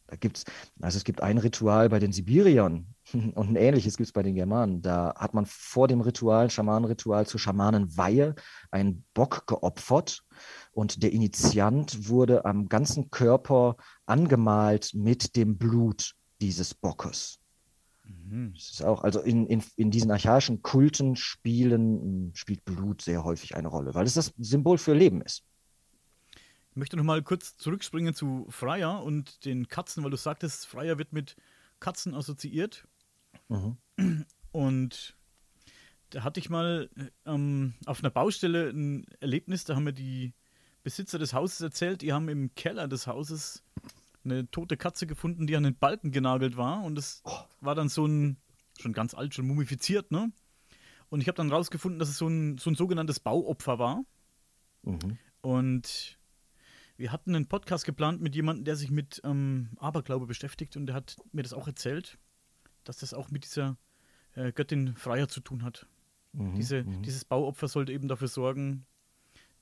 [0.08, 0.44] da gibt es,
[0.80, 4.34] also es gibt ein Ritual bei den Sibiriern und ein ähnliches gibt es bei den
[4.34, 4.82] Germanen.
[4.82, 8.34] Da hat man vor dem Ritual, Schamanenritual zur Schamanenweihe,
[8.70, 10.24] einen Bock geopfert
[10.72, 17.40] und der Initiant wurde am ganzen Körper angemalt mit dem Blut dieses Bockes.
[18.04, 18.52] Mhm.
[18.54, 23.56] Das ist auch, also in, in, in diesen archaischen Kulten spielen, spielt Blut sehr häufig
[23.56, 25.44] eine Rolle, weil es das Symbol für Leben ist.
[26.76, 30.98] Ich möchte noch mal kurz zurückspringen zu Freier und den Katzen, weil du sagtest, Freier
[30.98, 31.34] wird mit
[31.80, 32.86] Katzen assoziiert.
[33.48, 33.78] Mhm.
[34.52, 35.16] Und
[36.10, 36.90] da hatte ich mal
[37.24, 40.34] ähm, auf einer Baustelle ein Erlebnis, da haben mir die
[40.82, 43.62] Besitzer des Hauses erzählt, die haben im Keller des Hauses
[44.22, 46.84] eine tote Katze gefunden, die an den Balken genagelt war.
[46.84, 47.38] Und es oh.
[47.62, 48.36] war dann so ein,
[48.78, 50.30] schon ganz alt, schon mumifiziert, ne?
[51.08, 54.04] Und ich habe dann rausgefunden, dass es so ein, so ein sogenanntes Bauopfer war.
[54.82, 55.16] Mhm.
[55.40, 56.18] Und
[56.96, 60.94] wir hatten einen Podcast geplant mit jemandem, der sich mit ähm, Aberglaube beschäftigt und der
[60.94, 62.18] hat mir das auch erzählt,
[62.84, 63.76] dass das auch mit dieser
[64.34, 65.86] äh, Göttin Freier zu tun hat.
[66.32, 67.02] Mhm, Diese, mhm.
[67.02, 68.86] Dieses Bauopfer sollte eben dafür sorgen,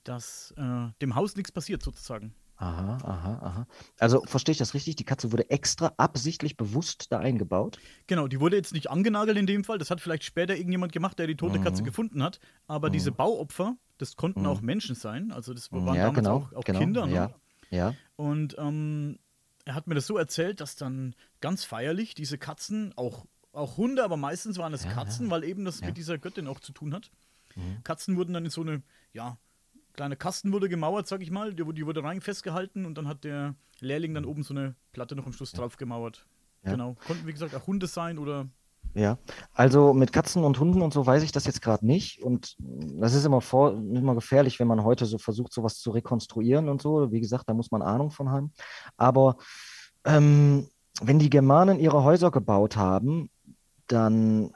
[0.03, 2.33] dass äh, dem Haus nichts passiert, sozusagen.
[2.57, 3.67] Aha, aha, aha.
[3.99, 4.95] Also verstehe ich das richtig?
[4.95, 7.79] Die Katze wurde extra absichtlich bewusst da eingebaut?
[8.07, 9.77] Genau, die wurde jetzt nicht angenagelt in dem Fall.
[9.77, 11.63] Das hat vielleicht später irgendjemand gemacht, der die tote mhm.
[11.63, 12.39] Katze gefunden hat.
[12.67, 12.93] Aber mhm.
[12.93, 14.47] diese Bauopfer, das konnten mhm.
[14.47, 15.31] auch Menschen sein.
[15.31, 17.05] Also das waren ja, damals genau, auch, auch genau, Kinder.
[17.07, 17.13] Ne?
[17.13, 17.31] Ja,
[17.69, 17.93] ja.
[18.15, 19.19] Und ähm,
[19.65, 24.03] er hat mir das so erzählt, dass dann ganz feierlich diese Katzen, auch, auch Hunde,
[24.03, 25.31] aber meistens waren es ja, Katzen, ja.
[25.31, 27.11] weil eben das mit dieser Göttin auch zu tun hat.
[27.55, 27.83] Mhm.
[27.83, 29.37] Katzen wurden dann in so eine, ja,
[29.95, 31.53] kleine Kasten wurde gemauert, sag ich mal.
[31.53, 35.15] Die, die, wurde rein festgehalten und dann hat der Lehrling dann oben so eine Platte
[35.15, 36.27] noch am Schluss drauf gemauert.
[36.63, 36.71] Ja.
[36.71, 36.95] Genau.
[37.07, 38.47] Konnten, wie gesagt, auch Hunde sein oder.
[38.95, 39.17] Ja,
[39.53, 42.23] also mit Katzen und Hunden und so weiß ich das jetzt gerade nicht.
[42.23, 46.69] Und das ist immer, vor, immer gefährlich, wenn man heute so versucht, sowas zu rekonstruieren
[46.69, 47.11] und so.
[47.11, 48.53] Wie gesagt, da muss man Ahnung von haben.
[48.95, 49.35] Aber
[50.05, 50.69] ähm,
[51.01, 53.29] wenn die Germanen ihre Häuser gebaut haben,
[53.87, 54.53] dann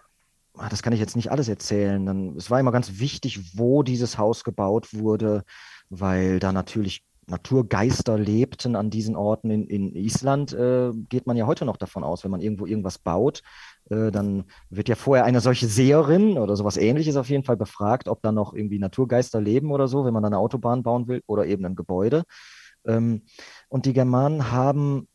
[0.60, 2.06] Ah, das kann ich jetzt nicht alles erzählen.
[2.06, 5.44] Dann, es war immer ganz wichtig, wo dieses Haus gebaut wurde,
[5.90, 9.52] weil da natürlich Naturgeister lebten an diesen Orten.
[9.52, 12.98] In, in Island äh, geht man ja heute noch davon aus, wenn man irgendwo irgendwas
[12.98, 13.42] baut,
[13.90, 18.08] äh, dann wird ja vorher eine solche Seherin oder sowas ähnliches auf jeden Fall befragt,
[18.08, 21.46] ob da noch irgendwie Naturgeister leben oder so, wenn man eine Autobahn bauen will oder
[21.46, 22.24] eben ein Gebäude.
[22.86, 23.24] Ähm,
[23.68, 25.08] und die Germanen haben,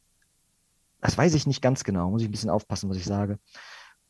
[1.01, 3.39] das weiß ich nicht ganz genau, muss ich ein bisschen aufpassen, was ich sage,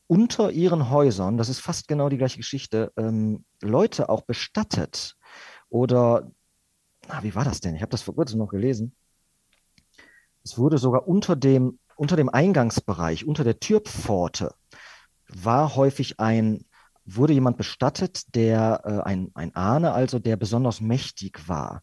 [0.06, 5.16] unter ihren Häusern, das ist fast genau die gleiche Geschichte, ähm, Leute auch bestattet.
[5.68, 6.30] Oder,
[7.08, 7.74] na, wie war das denn?
[7.74, 8.94] Ich habe das vor kurzem noch gelesen.
[10.42, 14.54] Es wurde sogar unter dem, unter dem Eingangsbereich, unter der Türpforte,
[15.28, 16.64] war häufig ein,
[17.04, 21.82] wurde jemand bestattet, der äh, ein, ein Ahne, also der besonders mächtig war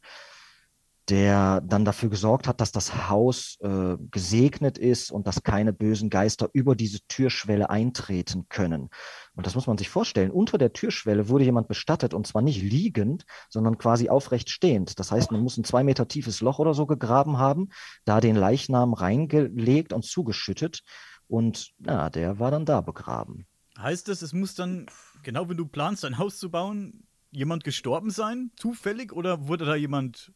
[1.12, 6.10] der dann dafür gesorgt hat, dass das Haus äh, gesegnet ist und dass keine bösen
[6.10, 8.90] Geister über diese Türschwelle eintreten können.
[9.36, 10.32] Und das muss man sich vorstellen.
[10.32, 15.00] Unter der Türschwelle wurde jemand bestattet und zwar nicht liegend, sondern quasi aufrecht stehend.
[15.00, 17.68] Das heißt, man muss ein zwei Meter tiefes Loch oder so gegraben haben,
[18.06, 20.82] da den Leichnam reingelegt und zugeschüttet.
[21.28, 23.48] Und ja, der war dann da begraben.
[23.78, 24.86] Heißt das, es muss dann,
[25.24, 29.76] genau wenn du planst, ein Haus zu bauen, jemand gestorben sein, zufällig, oder wurde da
[29.76, 30.32] jemand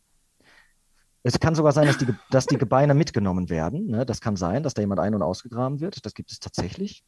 [1.26, 3.88] es kann sogar sein, dass die, dass die Gebeine mitgenommen werden.
[3.88, 4.06] Ne?
[4.06, 6.06] Das kann sein, dass da jemand ein- und ausgegraben wird.
[6.06, 7.04] Das gibt es tatsächlich.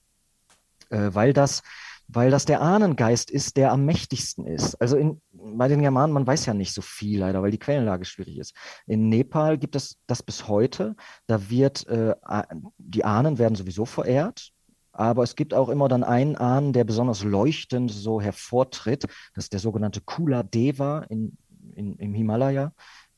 [0.90, 1.62] Äh, weil, das,
[2.08, 4.74] weil das der Ahnengeist ist, der am mächtigsten ist.
[4.82, 8.06] Also in, bei den Germanen, man weiß ja nicht so viel leider, weil die Quellenlage
[8.06, 8.56] schwierig ist.
[8.88, 10.96] In Nepal gibt es das bis heute.
[11.28, 12.16] Da wird, äh,
[12.80, 14.52] die Ahnen werden sowieso verehrt,
[14.94, 19.04] aber es gibt auch immer dann einen Ahnen, der besonders leuchtend so hervortritt.
[19.36, 21.38] Das ist der sogenannte Kula Deva in,
[21.76, 22.74] in, im Himalaya.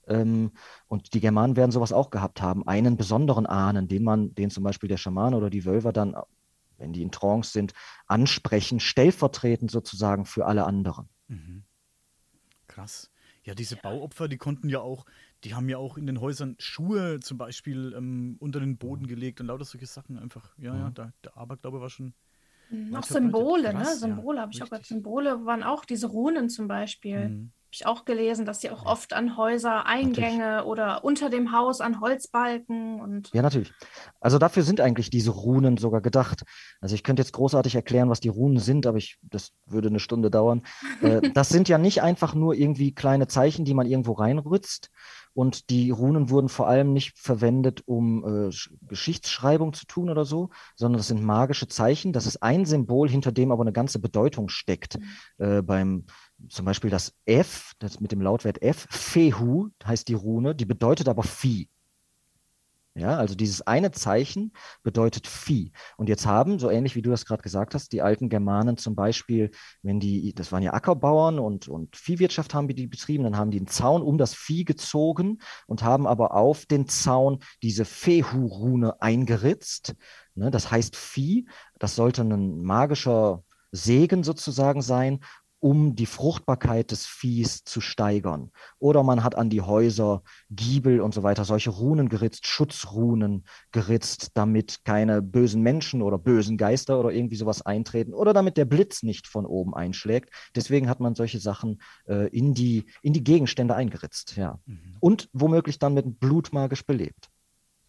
[0.10, 0.52] Ähm,
[0.88, 2.68] und die Germanen werden sowas auch gehabt haben.
[2.68, 6.16] Einen besonderen Ahnen, den man, den zum Beispiel der Schaman oder die Wölver dann,
[6.78, 7.74] wenn die in Trance sind,
[8.08, 11.08] ansprechen, stellvertretend sozusagen für alle anderen.
[11.28, 11.64] Mhm.
[12.68, 13.12] Krass.
[13.44, 15.06] Ja, diese Bauopfer, die konnten ja auch,
[15.44, 19.40] die haben ja auch in den Häusern Schuhe zum Beispiel ähm, unter den Boden gelegt
[19.42, 20.56] und lauter solche Sachen einfach.
[20.58, 22.14] Ja, ja, da, der Aberglaube war schon.
[22.70, 23.86] Mhm, auch Symbole, ne?
[23.96, 24.86] Symbole ja, habe ich auch gehört.
[24.86, 27.30] Symbole waren auch diese Runen zum Beispiel.
[27.30, 30.66] Mhm ich auch gelesen, dass sie auch oft an Häuser, Eingänge natürlich.
[30.68, 33.30] oder unter dem Haus an Holzbalken und.
[33.34, 33.72] Ja, natürlich.
[34.20, 36.44] Also dafür sind eigentlich diese Runen sogar gedacht.
[36.82, 40.00] Also ich könnte jetzt großartig erklären, was die Runen sind, aber ich, das würde eine
[40.00, 40.64] Stunde dauern.
[41.02, 44.90] äh, das sind ja nicht einfach nur irgendwie kleine Zeichen, die man irgendwo reinrützt.
[45.34, 50.50] Und die Runen wurden vor allem nicht verwendet, um äh, Geschichtsschreibung zu tun oder so,
[50.76, 52.14] sondern das sind magische Zeichen.
[52.14, 55.00] Das ist ein Symbol, hinter dem aber eine ganze Bedeutung steckt.
[55.00, 55.46] Mhm.
[55.46, 56.06] Äh, beim
[56.48, 61.10] zum Beispiel das F, das mit dem Lautwert F, Fehu heißt die Rune, die bedeutet
[61.10, 61.70] aber Vieh.
[62.96, 64.52] Ja, also dieses eine Zeichen
[64.84, 65.72] bedeutet Vieh.
[65.96, 68.96] Und jetzt haben, so ähnlich wie du das gerade gesagt hast, die alten Germanen zum
[68.96, 69.52] Beispiel,
[69.84, 73.60] wenn die, das waren ja Ackerbauern und, und Viehwirtschaft haben die betrieben, dann haben die
[73.60, 79.96] einen Zaun um das Vieh gezogen und haben aber auf den Zaun diese Fehu-Rune eingeritzt.
[80.36, 81.48] Ne, das heißt Vieh,
[81.78, 85.20] das sollte ein magischer Segen sozusagen sein
[85.60, 88.52] um die Fruchtbarkeit des Viehs zu steigern.
[88.80, 94.32] Oder man hat an die Häuser Giebel und so weiter solche Runen geritzt, Schutzrunen geritzt,
[94.36, 99.04] damit keine bösen Menschen oder bösen Geister oder irgendwie sowas eintreten oder damit der Blitz
[99.04, 100.34] nicht von oben einschlägt.
[100.56, 104.38] Deswegen hat man solche Sachen äh, in, die, in die Gegenstände eingeritzt.
[104.38, 104.60] Ja.
[104.66, 104.96] Mhm.
[105.00, 107.30] Und womöglich dann mit Blut magisch belebt.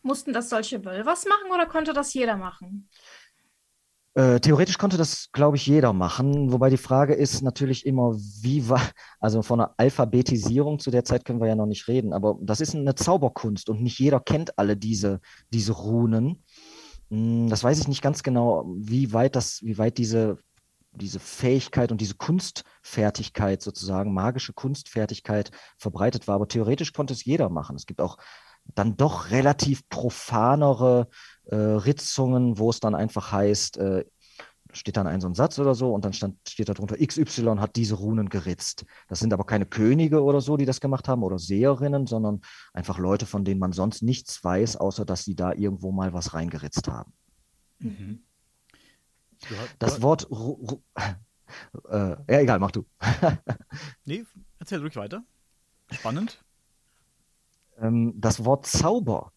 [0.02, 2.88] Mussten das solche Wölvers machen oder konnte das jeder machen?
[4.14, 8.68] Äh, theoretisch konnte das, glaube ich, jeder machen, wobei die Frage ist natürlich immer, wie
[8.68, 8.82] war,
[9.20, 12.60] also von einer Alphabetisierung zu der Zeit können wir ja noch nicht reden, aber das
[12.60, 15.20] ist eine Zauberkunst und nicht jeder kennt alle diese,
[15.52, 16.42] diese Runen.
[17.10, 20.38] Hm, das weiß ich nicht ganz genau, wie weit das, wie weit diese,
[20.90, 27.48] diese Fähigkeit und diese Kunstfertigkeit sozusagen, magische Kunstfertigkeit verbreitet war, aber theoretisch konnte es jeder
[27.48, 27.76] machen.
[27.76, 28.16] Es gibt auch
[28.74, 31.08] dann doch relativ profanere
[31.46, 34.04] äh, Ritzungen, wo es dann einfach heißt, äh,
[34.72, 37.76] steht dann ein so ein Satz oder so und dann stand, steht darunter, XY hat
[37.76, 38.84] diese Runen geritzt.
[39.08, 42.40] Das sind aber keine Könige oder so, die das gemacht haben oder Seherinnen, sondern
[42.72, 46.34] einfach Leute, von denen man sonst nichts weiß, außer dass sie da irgendwo mal was
[46.34, 47.12] reingeritzt haben.
[47.78, 48.22] Mhm.
[49.78, 50.28] Das Wort,
[51.90, 52.84] äh, ja egal, mach du.
[54.04, 54.24] nee,
[54.58, 55.22] erzähl ruhig weiter.
[55.90, 56.44] Spannend.
[57.80, 59.32] Ähm, das Wort Zauber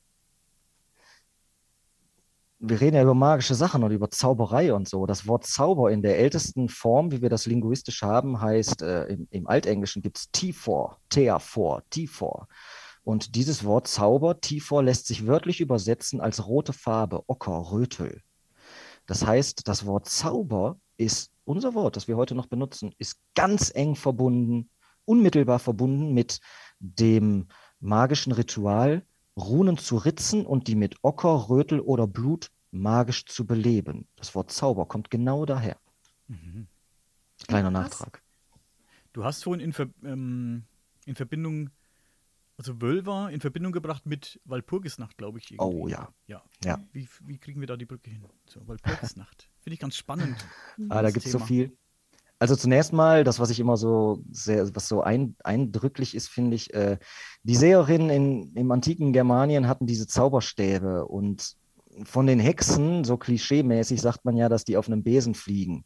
[2.65, 5.05] wir reden ja über magische Sachen und über Zauberei und so.
[5.05, 9.27] Das Wort Zauber in der ältesten Form, wie wir das linguistisch haben, heißt, äh, im,
[9.31, 12.45] im, Altenglischen gibt es T4, Thea4, T4.
[13.03, 18.21] Und dieses Wort Zauber, T4, lässt sich wörtlich übersetzen als rote Farbe, Ocker, Rötel.
[19.07, 23.73] Das heißt, das Wort Zauber ist unser Wort, das wir heute noch benutzen, ist ganz
[23.75, 24.69] eng verbunden,
[25.03, 26.39] unmittelbar verbunden mit
[26.79, 27.49] dem
[27.83, 29.03] magischen Ritual,
[29.37, 34.07] Runen zu ritzen und die mit Ocker, Rötel oder Blut magisch zu beleben.
[34.15, 35.77] Das Wort Zauber kommt genau daher.
[36.27, 36.67] Mhm.
[37.47, 37.83] Kleiner Was?
[37.83, 38.23] Nachtrag.
[39.11, 40.63] Du hast vorhin in, Ver ähm,
[41.05, 41.69] in Verbindung,
[42.57, 45.51] also Wölver in Verbindung gebracht mit Walpurgisnacht, glaube ich.
[45.51, 45.81] Irgendwie.
[45.81, 46.09] Oh ja.
[46.25, 46.41] Ja.
[46.63, 46.79] ja.
[46.93, 48.23] Wie, wie kriegen wir da die Brücke hin?
[48.47, 49.49] Zur Walpurgisnacht.
[49.61, 50.37] Finde ich ganz spannend.
[50.89, 51.77] ah, da gibt es so viel.
[52.43, 56.57] Also zunächst mal, das, was ich immer so sehr, was so ein, eindrücklich ist, finde
[56.57, 56.97] ich, äh,
[57.43, 61.53] die Seherinnen in, im antiken Germanien hatten diese Zauberstäbe und
[62.03, 65.85] von den Hexen, so klischeemäßig sagt man ja, dass die auf einem Besen fliegen.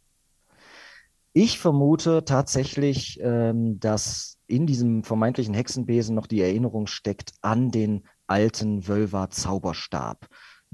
[1.31, 8.07] Ich vermute tatsächlich, ähm, dass in diesem vermeintlichen Hexenbesen noch die Erinnerung steckt an den
[8.25, 10.25] alten Wölver-Zauberstab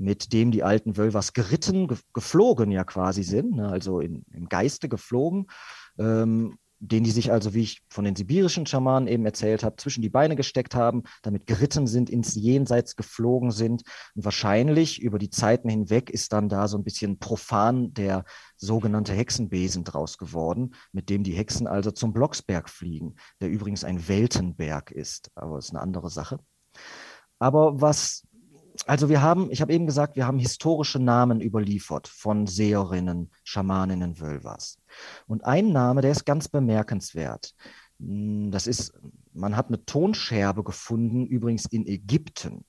[0.04, 4.50] mit dem die alten Wölvers geritten, ge geflogen ja quasi sind, ne, also in, im
[4.50, 5.48] Geiste geflogen,
[5.98, 10.02] ähm, den die sich also, wie ich von den sibirischen Schamanen eben erzählt habe, zwischen
[10.02, 13.84] die Beine gesteckt haben, damit geritten sind, ins Jenseits geflogen sind.
[14.16, 18.26] Und wahrscheinlich über die Zeiten hinweg ist dann da so ein bisschen profan der
[18.58, 24.10] sogenannte Hexenbesen draus geworden, mit dem die Hexen also zum Blocksberg fliegen, der übrigens ein
[24.10, 26.40] Weltenberg ist, aber ist eine andere Sache.
[27.40, 28.28] Aber was
[28.86, 34.20] also wir haben, ich habe eben gesagt, wir haben historische Namen überliefert von Seherinnen, Schamaninnen,
[34.20, 34.78] Wölvers.
[35.28, 37.54] Und ein Name, der ist ganz bemerkenswert.
[38.00, 38.94] Hm, das ist,
[39.34, 42.66] man hat eine Tonscherbe gefunden, übrigens in Ägypten,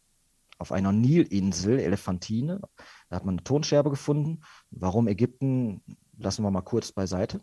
[0.59, 2.61] auf einer Nilinsel, Elephantine.
[3.09, 4.43] Da hat man eine Tonscherbe gefunden.
[4.71, 5.83] Warum Ägypten,
[6.17, 7.39] lassen wir mal kurz beiseite.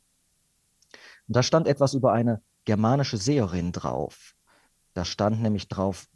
[1.28, 4.34] Und da stand etwas über eine germanische Seherin drauf.
[4.93, 6.08] Da stand nämlich drauf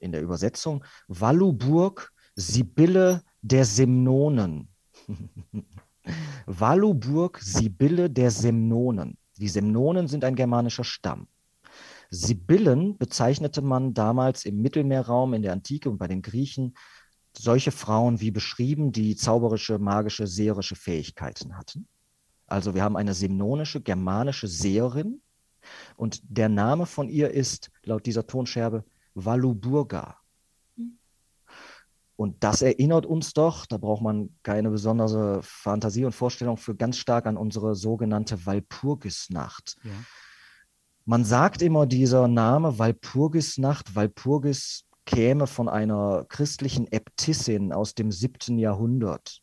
[0.00, 4.68] in der Übersetzung Walluburg, Sibylle der Semnonen.
[6.46, 9.18] Walluburg, Sibylle der Semnonen.
[9.38, 11.28] Die Semnonen sind ein germanischer Stamm.
[12.10, 16.74] Sibyllen bezeichnete man damals im Mittelmeerraum, in der Antike und bei den Griechen
[17.36, 21.86] solche Frauen wie beschrieben, die zauberische, magische, seherische Fähigkeiten hatten.
[22.46, 25.20] Also wir haben eine semnonische, germanische Seherin
[25.96, 28.84] und der Name von ihr ist laut dieser Tonscherbe
[29.16, 30.18] Waluburga.
[32.16, 36.96] Und das erinnert uns doch, da braucht man keine besondere Fantasie und Vorstellung für ganz
[36.96, 39.76] stark an unsere sogenannte Walpurgisnacht.
[39.82, 39.90] Ja.
[41.04, 48.58] Man sagt immer, dieser Name Walpurgisnacht, Walpurgis käme von einer christlichen Äbtissin aus dem siebten
[48.58, 49.42] Jahrhundert.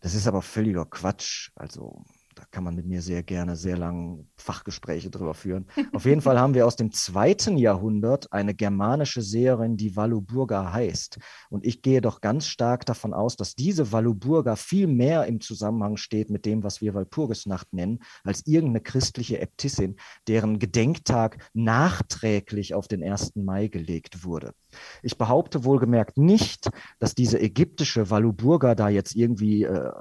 [0.00, 1.50] Das ist aber völliger Quatsch.
[1.54, 5.66] Also da kann man mit mir sehr gerne sehr lange Fachgespräche drüber führen.
[5.92, 11.18] Auf jeden Fall haben wir aus dem zweiten Jahrhundert eine germanische Seherin, die Walluburga heißt.
[11.50, 15.96] Und ich gehe doch ganz stark davon aus, dass diese Walluburga viel mehr im Zusammenhang
[15.96, 22.88] steht mit dem, was wir Walpurgisnacht nennen, als irgendeine christliche Äbtissin, deren Gedenktag nachträglich auf
[22.88, 23.36] den 1.
[23.36, 24.52] Mai gelegt wurde.
[25.02, 26.68] Ich behaupte wohlgemerkt nicht,
[26.98, 29.92] dass diese ägyptische Walluburga da jetzt irgendwie äh,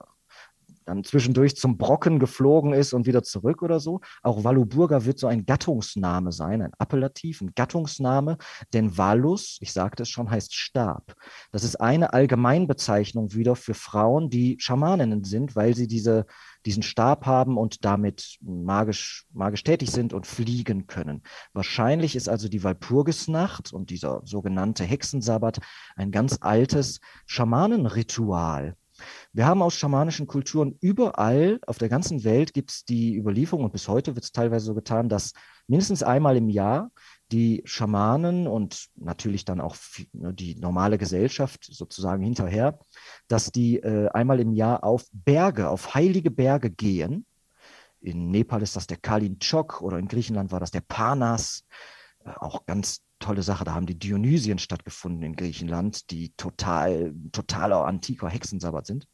[0.86, 4.02] dann zwischendurch zum Brocken geflogen ist und wieder zurück oder so.
[4.22, 8.38] Auch Walluburga wird so ein Gattungsname sein, ein Appellativ, ein Gattungsname,
[8.74, 11.16] denn Wallus, ich sagte es schon, heißt Stab.
[11.52, 16.26] Das ist eine Allgemeinbezeichnung wieder für Frauen, die Schamaninnen sind, weil sie diese,
[16.66, 21.24] diesen Stab haben und damit magisch, magisch tätig sind und fliegen können.
[21.54, 25.60] Wahrscheinlich ist also die Walpurgisnacht und dieser sogenannte Hexensabbat
[25.96, 28.76] ein ganz altes Schamanenritual
[29.32, 33.72] wir haben aus schamanischen Kulturen überall auf der ganzen Welt gibt es die Überlieferung und
[33.72, 35.34] bis heute wird es teilweise so getan, dass
[35.68, 36.92] mindestens einmal im Jahr
[37.32, 39.76] die Schamanen und natürlich dann auch
[40.12, 42.80] ne, die normale Gesellschaft sozusagen hinterher,
[43.28, 47.26] dass die äh, einmal im Jahr auf Berge, auf heilige Berge gehen.
[48.02, 51.66] In Nepal ist das der Kalinchok oder in Griechenland war das der Panas.
[52.24, 53.64] Äh, auch ganz tolle Sache.
[53.64, 59.08] Da haben die Dionysien stattgefunden in Griechenland, die total, totaler antiker Hexensabbat sind.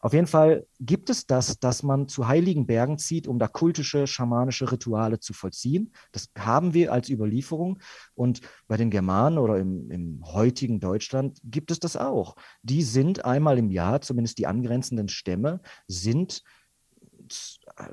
[0.00, 4.08] Auf jeden Fall gibt es das, dass man zu heiligen Bergen zieht, um da kultische,
[4.08, 5.92] schamanische Rituale zu vollziehen.
[6.10, 7.78] Das haben wir als Überlieferung.
[8.14, 12.34] Und bei den Germanen oder im, im heutigen Deutschland gibt es das auch.
[12.62, 16.42] Die sind einmal im Jahr, zumindest die angrenzenden Stämme, sind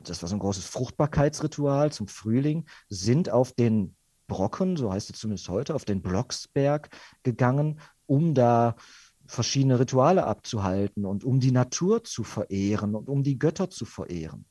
[0.04, 3.95] das war so ein großes Fruchtbarkeitsritual zum Frühling, sind auf den
[4.29, 6.89] Brocken, so heißt es zumindest heute, auf den Blocksberg
[7.23, 8.77] gegangen, um da
[9.27, 14.45] verschiedene Rituale abzuhalten und um die Natur zu verehren und um die Götter zu verehren.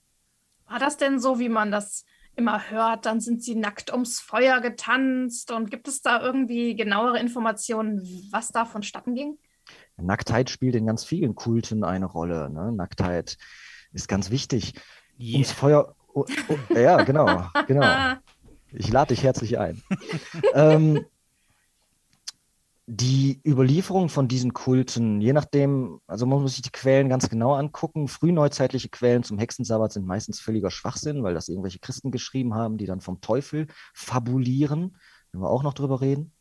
[0.67, 2.05] War das denn so, wie man das
[2.37, 3.07] immer hört?
[3.07, 8.49] Dann sind sie nackt ums Feuer getanzt und gibt es da irgendwie genauere Informationen, was
[8.49, 9.39] da vonstatten ging?
[9.97, 12.51] Nacktheit spielt in ganz vielen Kulten eine Rolle.
[12.51, 12.71] Ne?
[12.73, 13.37] Nacktheit
[13.93, 14.75] ist ganz wichtig.
[15.19, 15.35] Yeah.
[15.35, 15.97] Ums Feuer.
[16.15, 18.15] Oh, oh, ja, genau, genau.
[18.73, 19.83] Ich lade dich herzlich ein.
[20.55, 21.05] ähm,
[22.91, 27.55] die Überlieferung von diesen Kulten, je nachdem, also man muss sich die Quellen ganz genau
[27.55, 28.09] angucken.
[28.09, 32.87] Frühneuzeitliche Quellen zum Hexensabbat sind meistens völliger Schwachsinn, weil das irgendwelche Christen geschrieben haben, die
[32.87, 34.97] dann vom Teufel fabulieren.
[35.33, 36.33] Wenn wir auch noch drüber reden.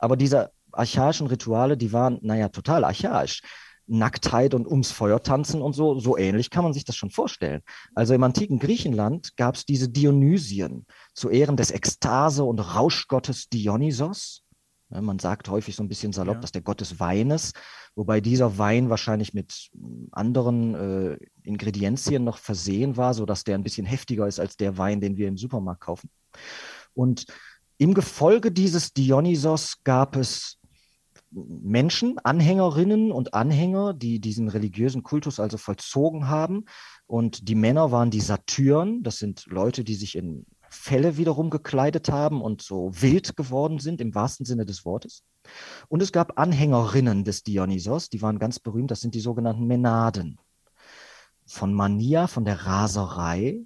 [0.00, 3.42] Aber diese archaischen Rituale, die waren, naja, total archaisch.
[3.86, 7.62] Nacktheit und ums Feuer tanzen und so, so ähnlich kann man sich das schon vorstellen.
[7.94, 14.42] Also im antiken Griechenland gab es diese Dionysien zu Ehren des Ekstase- und Rauschgottes Dionysos.
[14.88, 16.40] Man sagt häufig so ein bisschen salopp, ja.
[16.40, 17.52] dass der Gott des Weines,
[17.94, 19.70] wobei dieser Wein wahrscheinlich mit
[20.10, 25.00] anderen äh, Ingredienzien noch versehen war, sodass der ein bisschen heftiger ist als der Wein,
[25.00, 26.10] den wir im Supermarkt kaufen.
[26.92, 27.26] Und
[27.78, 30.58] im Gefolge dieses Dionysos gab es
[31.32, 36.66] Menschen, Anhängerinnen und Anhänger, die diesen religiösen Kultus also vollzogen haben.
[37.06, 42.10] Und die Männer waren die Satyren, das sind Leute, die sich in Felle wiederum gekleidet
[42.10, 45.22] haben und so wild geworden sind im wahrsten Sinne des Wortes.
[45.88, 50.38] Und es gab Anhängerinnen des Dionysos, die waren ganz berühmt, das sind die sogenannten Menaden.
[51.46, 53.60] Von Mania, von der Raserei,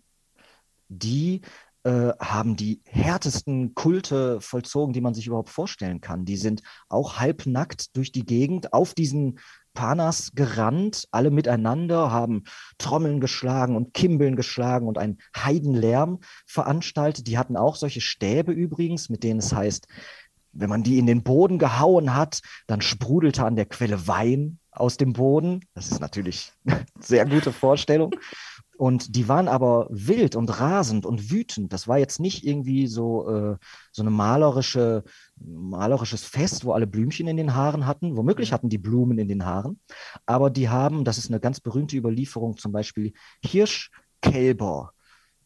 [0.89, 1.43] die
[1.87, 6.25] äh, haben die härtesten Kulte vollzogen, die man sich überhaupt vorstellen kann.
[6.25, 9.39] Die sind auch halbnackt durch die Gegend auf diesen
[9.73, 12.43] Panas gerannt, alle miteinander, haben
[12.79, 17.29] Trommeln geschlagen und Kimbeln geschlagen und einen Heidenlärm veranstaltet.
[17.29, 19.87] Die hatten auch solche Stäbe übrigens, mit denen es heißt,
[20.59, 24.97] wenn man die in den Boden gehauen hat, dann sprudelte an der Quelle Wein aus
[24.97, 25.61] dem Boden.
[25.75, 28.13] Das ist natürlich eine sehr gute Vorstellung.
[28.77, 31.73] Und die waren aber wild und rasend und wütend.
[31.73, 33.57] Das war jetzt nicht irgendwie so, äh,
[33.91, 35.05] so eine malerische,
[35.37, 38.17] malerisches Fest, wo alle Blümchen in den Haaren hatten.
[38.17, 39.81] Womöglich hatten die Blumen in den Haaren.
[40.27, 43.13] Aber die haben, das ist eine ganz berühmte Überlieferung, zum Beispiel
[43.43, 44.93] Hirschkälber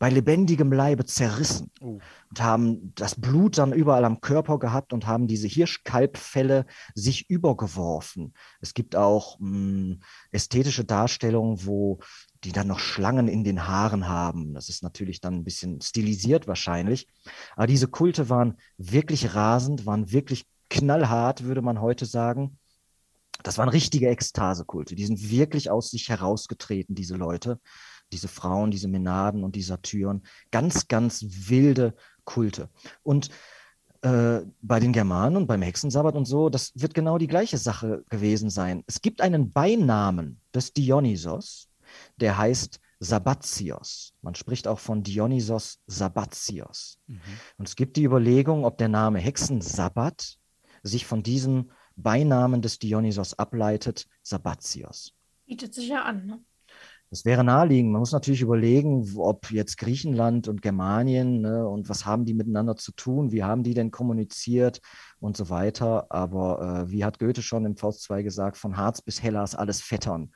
[0.00, 2.00] bei lebendigem Leibe zerrissen oh.
[2.30, 6.64] und haben das Blut dann überall am Körper gehabt und haben diese Hirschkalbfälle
[6.94, 8.32] sich übergeworfen.
[8.62, 10.00] Es gibt auch mh, hm,
[10.32, 12.00] ästhetische Darstellungen, wo
[12.44, 14.54] die dann noch Schlangen in den Haaren haben.
[14.54, 17.06] Das ist natürlich dann ein bisschen stilisiert wahrscheinlich.
[17.56, 22.58] Aber diese Kulte waren wirklich rasend, waren wirklich knallhart, würde man heute sagen.
[23.42, 24.94] Das waren richtige Ekstasekulte.
[24.94, 27.58] Die sind wirklich aus sich herausgetreten, diese Leute
[28.12, 30.22] diese Frauen, diese Menaden und die Satyren.
[30.50, 32.68] Ganz, ganz wilde Kulte.
[33.02, 33.30] Und
[34.02, 38.04] äh, bei den Germanen und beim Hexensabbat und so, das wird genau die gleiche Sache
[38.08, 38.82] gewesen sein.
[38.86, 41.68] Es gibt einen Beinamen des Dionysos,
[42.16, 44.12] der heißt Sabbatios.
[44.20, 46.98] Man spricht auch von Dionysos Sabbatios.
[47.06, 47.20] Mhm.
[47.56, 50.36] Und es gibt die Überlegung, ob der Name Hexensabbat
[50.82, 55.12] sich von diesem Beinamen des Dionysos ableitet, Sabbatios.
[55.46, 56.44] Bietet sich ja an, ne?
[57.10, 57.90] Das wäre naheliegend.
[57.90, 62.76] Man muss natürlich überlegen, ob jetzt Griechenland und Germanien ne, und was haben die miteinander
[62.76, 64.80] zu tun, wie haben die denn kommuniziert
[65.18, 66.06] und so weiter.
[66.10, 69.82] Aber äh, wie hat Goethe schon im Faust 2 gesagt, von Harz bis Hellas alles
[69.82, 70.30] Vettern.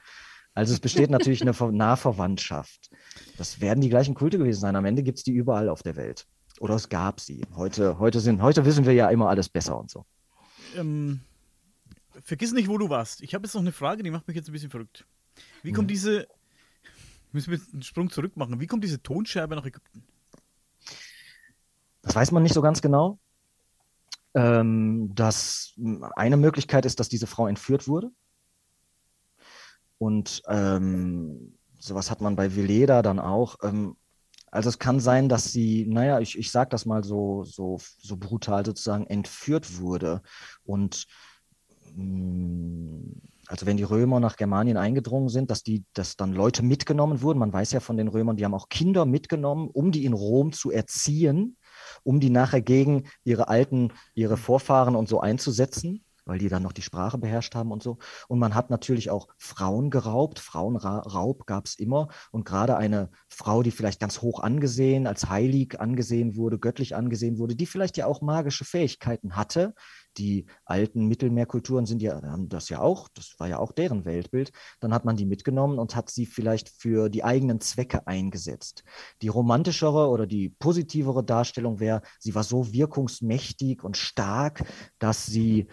[0.54, 2.90] Also es besteht natürlich eine Nahverwandtschaft.
[3.36, 4.76] Das werden die gleichen Kulte gewesen sein.
[4.76, 6.26] Am Ende gibt es die überall auf der Welt.
[6.60, 7.44] Oder es gab sie.
[7.56, 10.04] Heute, heute, sind, heute wissen wir ja immer alles besser und so.
[10.76, 11.20] Ähm,
[12.22, 13.22] vergiss nicht, wo du warst.
[13.22, 15.04] Ich habe jetzt noch eine Frage, die macht mich jetzt ein bisschen verrückt.
[15.64, 15.92] Wie kommt mhm.
[15.92, 16.28] diese
[17.34, 18.60] Müssen wir einen Sprung zurück machen.
[18.60, 20.04] Wie kommt diese Tonscherbe nach Ägypten?
[22.02, 23.18] Das weiß man nicht so ganz genau.
[24.34, 25.74] Ähm, dass
[26.14, 28.12] eine Möglichkeit ist, dass diese Frau entführt wurde.
[30.04, 33.56] Und ähm, sowas hat man bei Veleda dann auch.
[33.62, 33.96] Ähm,
[34.50, 38.18] also es kann sein, dass sie, naja, ich, ich sage das mal so, so, so
[38.18, 40.20] brutal sozusagen, entführt wurde.
[40.66, 41.06] Und
[41.94, 42.98] mm,
[43.46, 47.38] also wenn die Römer nach Germanien eingedrungen sind, dass die, dass dann Leute mitgenommen wurden.
[47.38, 50.52] Man weiß ja von den Römern, die haben auch Kinder mitgenommen, um die in Rom
[50.52, 51.56] zu erziehen,
[52.02, 56.72] um die nachher gegen ihre alten, ihre Vorfahren und so einzusetzen weil die dann noch
[56.72, 57.98] die Sprache beherrscht haben und so.
[58.28, 60.38] Und man hat natürlich auch Frauen geraubt.
[60.38, 62.08] Frauenraub gab es immer.
[62.30, 67.38] Und gerade eine Frau, die vielleicht ganz hoch angesehen, als heilig angesehen wurde, göttlich angesehen
[67.38, 69.74] wurde, die vielleicht ja auch magische Fähigkeiten hatte,
[70.16, 74.52] die alten Mittelmeerkulturen sind ja, haben das ja auch, das war ja auch deren Weltbild.
[74.80, 78.84] Dann hat man die mitgenommen und hat sie vielleicht für die eigenen Zwecke eingesetzt.
[79.22, 84.64] Die romantischere oder die positivere Darstellung wäre, sie war so wirkungsmächtig und stark,
[84.98, 85.66] dass sie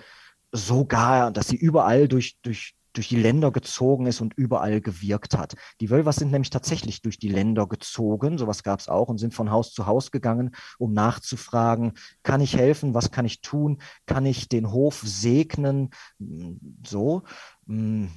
[0.51, 5.55] sogar, dass sie überall durch, durch, durch die Länder gezogen ist und überall gewirkt hat.
[5.79, 9.33] Die Wölvers sind nämlich tatsächlich durch die Länder gezogen, sowas gab es auch, und sind
[9.33, 11.93] von Haus zu Haus gegangen, um nachzufragen,
[12.23, 15.89] kann ich helfen, was kann ich tun, kann ich den Hof segnen,
[16.85, 17.23] so.
[17.67, 18.11] Hm,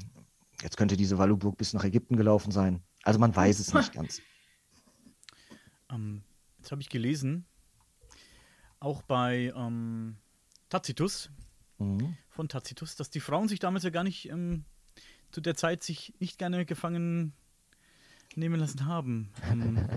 [0.63, 2.83] jetzt könnte diese Waluburg bis nach Ägypten gelaufen sein.
[3.05, 4.21] Also man weiß es nicht ganz.
[5.91, 6.23] Ähm,
[6.59, 7.47] jetzt habe ich gelesen,
[8.81, 10.17] auch bei ähm,
[10.69, 11.31] Tacitus,
[11.79, 12.17] mhm.
[12.35, 14.65] Von Tacitus, dass die Frauen sich damals ja gar nicht ähm,
[15.31, 17.33] zu der Zeit sich nicht gerne gefangen
[18.35, 19.33] nehmen lassen haben.
[19.51, 19.89] Ähm,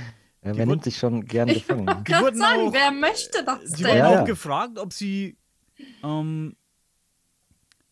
[0.42, 2.04] wer nimmt sich schon gern gefangen?
[2.06, 4.24] Ich wollte sagen, auch, wer möchte das Sie wurden ja, auch ja.
[4.24, 5.38] gefragt, ob sie
[6.02, 6.56] ähm,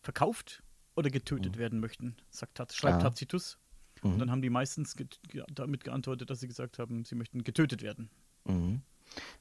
[0.01, 0.61] verkauft
[0.95, 1.59] oder getötet mhm.
[1.59, 3.09] werden möchten, sagt, schreibt ja.
[3.09, 3.57] Tacitus.
[4.03, 4.13] Mhm.
[4.13, 5.19] Und dann haben die meistens get
[5.51, 8.09] damit geantwortet, dass sie gesagt haben, sie möchten getötet werden.
[8.45, 8.81] Mhm.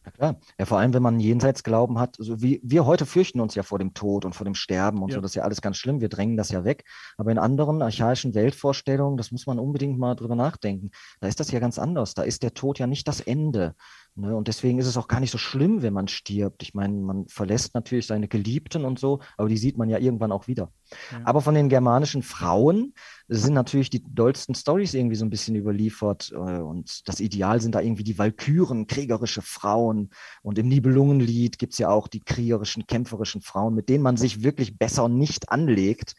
[0.05, 0.41] Ja klar.
[0.59, 3.79] Ja, vor allem, wenn man Jenseitsglauben hat, so wie wir heute fürchten uns ja vor
[3.79, 5.17] dem Tod und vor dem Sterben und ja.
[5.17, 6.85] so, das ist ja alles ganz schlimm, wir drängen das ja weg.
[7.17, 10.91] Aber in anderen archaischen Weltvorstellungen, das muss man unbedingt mal drüber nachdenken,
[11.21, 12.15] da ist das ja ganz anders.
[12.15, 13.75] Da ist der Tod ja nicht das Ende,
[14.17, 14.37] Ne?
[14.37, 16.62] Und deswegen ist es auch gar nicht so schlimm, wenn man stirbt.
[16.62, 20.31] Ich meine, man verlässt natürlich seine Geliebten und so, aber die sieht man ja irgendwann
[20.31, 20.71] auch wieder.
[21.11, 21.23] Ja.
[21.25, 22.95] Aber von den germanischen Frauen
[23.27, 26.31] sind natürlich die dollsten Stories irgendwie so ein bisschen überliefert.
[26.33, 30.11] Äh, und das Ideal sind da irgendwie die Walküren, kriegerische Frauen.
[30.43, 34.45] Und im Nibelungenlied gibt es ja auch die kriegerischen, kämpferischen Frauen, mit denen man sich
[34.45, 36.15] wirklich besser nicht anlegt.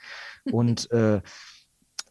[0.52, 1.22] Und äh,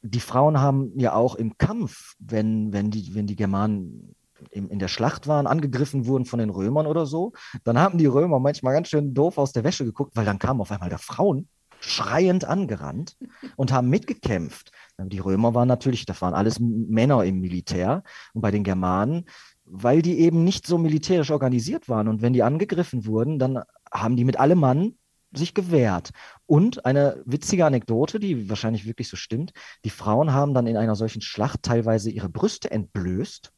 [0.00, 4.14] die Frauen haben ja auch im Kampf, wenn, wenn, die, wenn die Germanen
[4.50, 7.32] in, in der Schlacht waren, angegriffen wurden von den Römern oder so,
[7.64, 10.60] dann haben die Römer manchmal ganz schön doof aus der Wäsche geguckt, weil dann kamen
[10.60, 11.48] auf einmal da Frauen
[11.80, 13.16] schreiend angerannt
[13.56, 14.70] und haben mitgekämpft.
[14.98, 18.02] Die Römer waren natürlich, das waren alles Männer im Militär.
[18.32, 19.26] Und bei den Germanen,
[19.64, 22.08] weil die eben nicht so militärisch organisiert waren.
[22.08, 24.94] Und wenn die angegriffen wurden, dann haben die mit allem Mann
[25.32, 26.10] sich gewehrt.
[26.46, 29.52] Und eine witzige Anekdote, die wahrscheinlich wirklich so stimmt,
[29.84, 33.52] die Frauen haben dann in einer solchen Schlacht teilweise ihre Brüste entblößt.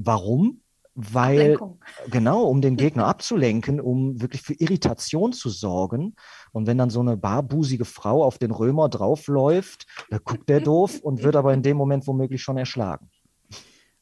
[0.00, 0.60] Warum?
[1.00, 1.80] weil Ablenkung.
[2.10, 6.16] genau, um den Gegner abzulenken, um wirklich für Irritation zu sorgen.
[6.50, 10.98] Und wenn dann so eine barbusige Frau auf den Römer draufläuft, da guckt der doof
[11.00, 13.10] und wird aber in dem Moment womöglich schon erschlagen.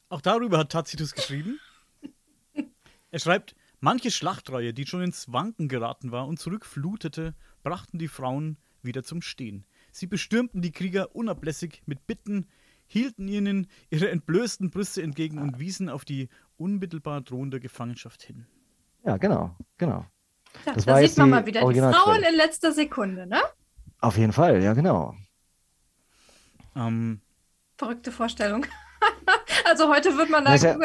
[0.09, 1.59] Auch darüber hat Tacitus geschrieben.
[3.11, 8.57] Er schreibt, manche Schlachtreihe, die schon ins Wanken geraten war und zurückflutete, brachten die Frauen
[8.81, 9.65] wieder zum Stehen.
[9.91, 12.47] Sie bestürmten die Krieger unablässig mit Bitten,
[12.87, 18.47] hielten ihnen ihre entblößten Brüste entgegen und wiesen auf die unmittelbar drohende Gefangenschaft hin.
[19.03, 20.05] Ja, genau, genau.
[20.65, 23.39] Ja, das da sieht man mal wieder die Frauen in letzter Sekunde, ne?
[23.99, 25.15] Auf jeden Fall, ja, genau.
[26.75, 27.21] Ähm,
[27.77, 28.65] Verrückte Vorstellung.
[29.65, 30.75] also heute wird man da ja,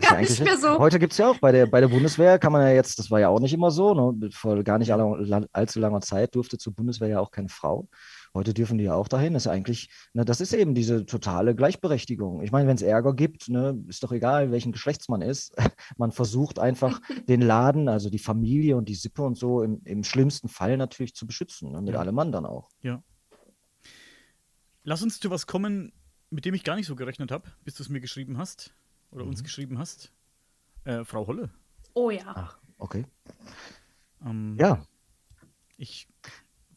[0.00, 0.78] gar nicht mehr so.
[0.78, 3.10] Heute gibt es ja auch bei der, bei der Bundeswehr, kann man ja jetzt, das
[3.10, 4.30] war ja auch nicht immer so, ne?
[4.32, 7.88] vor gar nicht allzu langer Zeit durfte zur Bundeswehr ja auch keine Frau.
[8.34, 9.34] Heute dürfen die ja auch dahin.
[9.34, 12.42] Das ist eigentlich, ne, das ist eben diese totale Gleichberechtigung.
[12.42, 15.54] Ich meine, wenn es Ärger gibt, ne, ist doch egal, welchen Geschlechts man ist.
[15.98, 20.02] Man versucht einfach den Laden, also die Familie und die Sippe und so im, im
[20.02, 21.72] schlimmsten Fall natürlich zu beschützen.
[21.72, 22.00] Ne, mit ja.
[22.00, 22.68] allem Mann dann auch.
[22.80, 23.02] Ja.
[24.84, 25.92] Lass uns zu was kommen,
[26.30, 28.74] mit dem ich gar nicht so gerechnet habe, bis du es mir geschrieben hast
[29.10, 29.30] oder mhm.
[29.30, 30.10] uns geschrieben hast.
[30.84, 31.50] Äh, Frau Holle.
[31.94, 32.24] Oh ja.
[32.34, 33.04] Ach, okay.
[34.24, 34.84] Ähm, ja.
[35.76, 36.08] Ich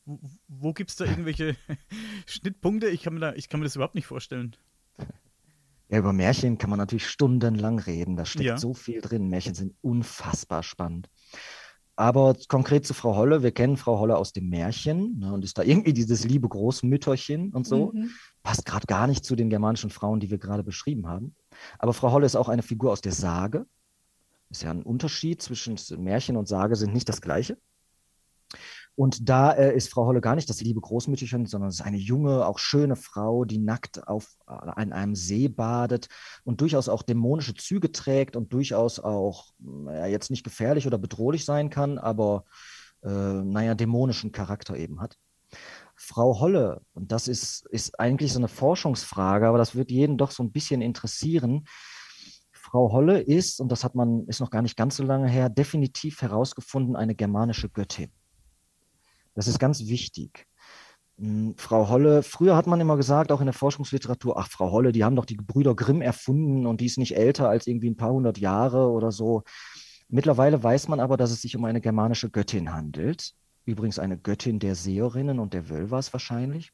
[0.05, 1.55] wo, wo gibt es da irgendwelche
[2.25, 2.87] Schnittpunkte?
[2.87, 4.55] Ich kann, mir da, ich kann mir das überhaupt nicht vorstellen.
[5.89, 8.15] Ja, über Märchen kann man natürlich stundenlang reden.
[8.15, 8.57] Da steckt ja.
[8.57, 9.29] so viel drin.
[9.29, 11.09] Märchen sind unfassbar spannend.
[11.95, 15.57] Aber konkret zu Frau Holle, wir kennen Frau Holle aus dem Märchen ne, und ist
[15.57, 17.93] da irgendwie dieses liebe Großmütterchen und so.
[17.93, 18.11] Mhm.
[18.43, 21.35] Passt gerade gar nicht zu den germanischen Frauen, die wir gerade beschrieben haben.
[21.79, 23.65] Aber Frau Holle ist auch eine Figur aus der Sage.
[24.49, 27.57] Ist ja ein Unterschied zwischen Märchen und Sage sind nicht das gleiche.
[28.95, 31.97] Und da äh, ist Frau Holle gar nicht das liebe Großmütterchen, sondern es ist eine
[31.97, 36.07] junge, auch schöne Frau, die nackt auf, an einem See badet
[36.45, 39.47] und durchaus auch dämonische Züge trägt und durchaus auch
[39.87, 42.45] ja, jetzt nicht gefährlich oder bedrohlich sein kann, aber
[43.03, 45.17] äh, naja, dämonischen Charakter eben hat.
[45.97, 50.31] Frau Holle, und das ist, ist eigentlich so eine Forschungsfrage, aber das wird jeden doch
[50.31, 51.65] so ein bisschen interessieren.
[52.53, 55.49] Frau Holle ist, und das hat man, ist noch gar nicht ganz so lange her,
[55.49, 58.11] definitiv herausgefunden, eine germanische Göttin.
[59.36, 60.47] Das ist ganz wichtig.
[61.17, 64.91] Hm, Frau Holle, früher hat man immer gesagt, auch in der Forschungsliteratur, ach, Frau Holle,
[64.91, 67.97] die haben doch die Brüder Grimm erfunden und die ist nicht älter als irgendwie ein
[67.97, 69.43] paar hundert Jahre oder so.
[70.07, 73.33] Mittlerweile weiß man aber, dass es sich um eine germanische Göttin handelt.
[73.65, 76.71] Übrigens eine Göttin der Seherinnen und der Wölvers wahrscheinlich.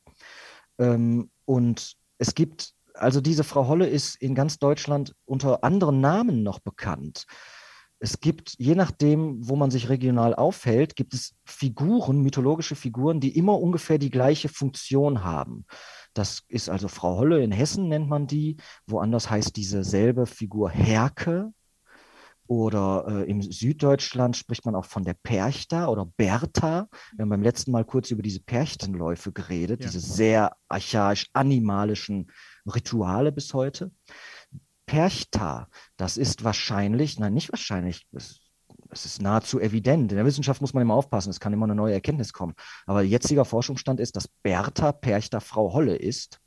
[0.77, 6.43] Ähm, und es gibt, also diese Frau Holle ist in ganz Deutschland unter anderen Namen
[6.43, 7.25] noch bekannt
[8.03, 13.37] es gibt, je nachdem, wo man sich regional aufhält, gibt es Figuren, mythologische Figuren, die
[13.37, 15.65] immer ungefähr die gleiche Funktion haben.
[16.15, 18.57] Das ist also Frau Holle in Hessen nennt man die.
[18.87, 21.53] Woanders heißt diese selbe Figur Herke.
[22.47, 26.89] Oder äh, im Süddeutschland spricht man auch von der Perchta oder Bertha.
[27.15, 29.85] Wir haben beim letzten Mal kurz über diese Perchtenläufe geredet, ja.
[29.89, 32.31] diese sehr archaisch animalischen
[32.65, 33.91] Rituale bis heute.
[34.91, 38.41] Perchta, das ist wahrscheinlich, nein, nicht wahrscheinlich, es,
[38.89, 40.11] es ist nahezu evident.
[40.11, 42.55] In der Wissenschaft muss man immer aufpassen, es kann immer eine neue Erkenntnis kommen.
[42.85, 46.41] Aber jetziger Forschungsstand ist, dass Bertha Perchta Frau Holle ist.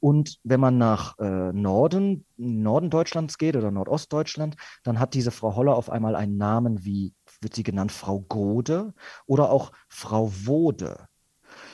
[0.00, 5.56] Und wenn man nach äh, Norden, Norden Deutschlands geht oder Nordostdeutschland, dann hat diese Frau
[5.56, 8.92] Holle auf einmal einen Namen wie, wird sie genannt, Frau Gode
[9.24, 11.06] oder auch Frau Wode.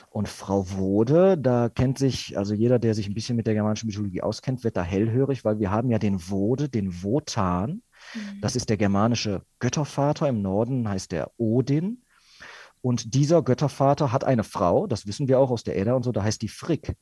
[0.09, 3.87] Und Frau Wode, da kennt sich, also jeder, der sich ein bisschen mit der germanischen
[3.87, 7.83] Mythologie auskennt, wird da hellhörig, weil wir haben ja den Wode, den Wotan.
[8.15, 8.41] Mhm.
[8.41, 10.27] Das ist der germanische Göttervater.
[10.27, 12.03] Im Norden heißt der Odin.
[12.81, 16.11] Und dieser Göttervater hat eine Frau, das wissen wir auch aus der Edda und so,
[16.11, 16.95] da heißt die Frick.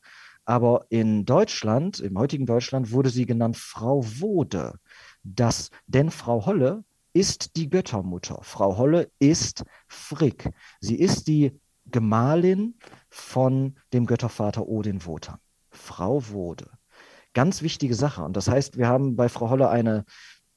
[0.44, 4.74] Aber in Deutschland, im heutigen Deutschland, wurde sie genannt Frau Wode.
[5.22, 8.40] Das, denn Frau Holle ist die Göttermutter.
[8.42, 10.50] Frau Holle ist Frick.
[10.80, 11.58] Sie ist die
[11.90, 12.78] Gemahlin
[13.10, 15.38] von dem Göttervater Odin Wotan.
[15.70, 16.70] Frau Wode.
[17.34, 18.22] Ganz wichtige Sache.
[18.22, 20.04] Und das heißt, wir haben bei Frau Holle eine,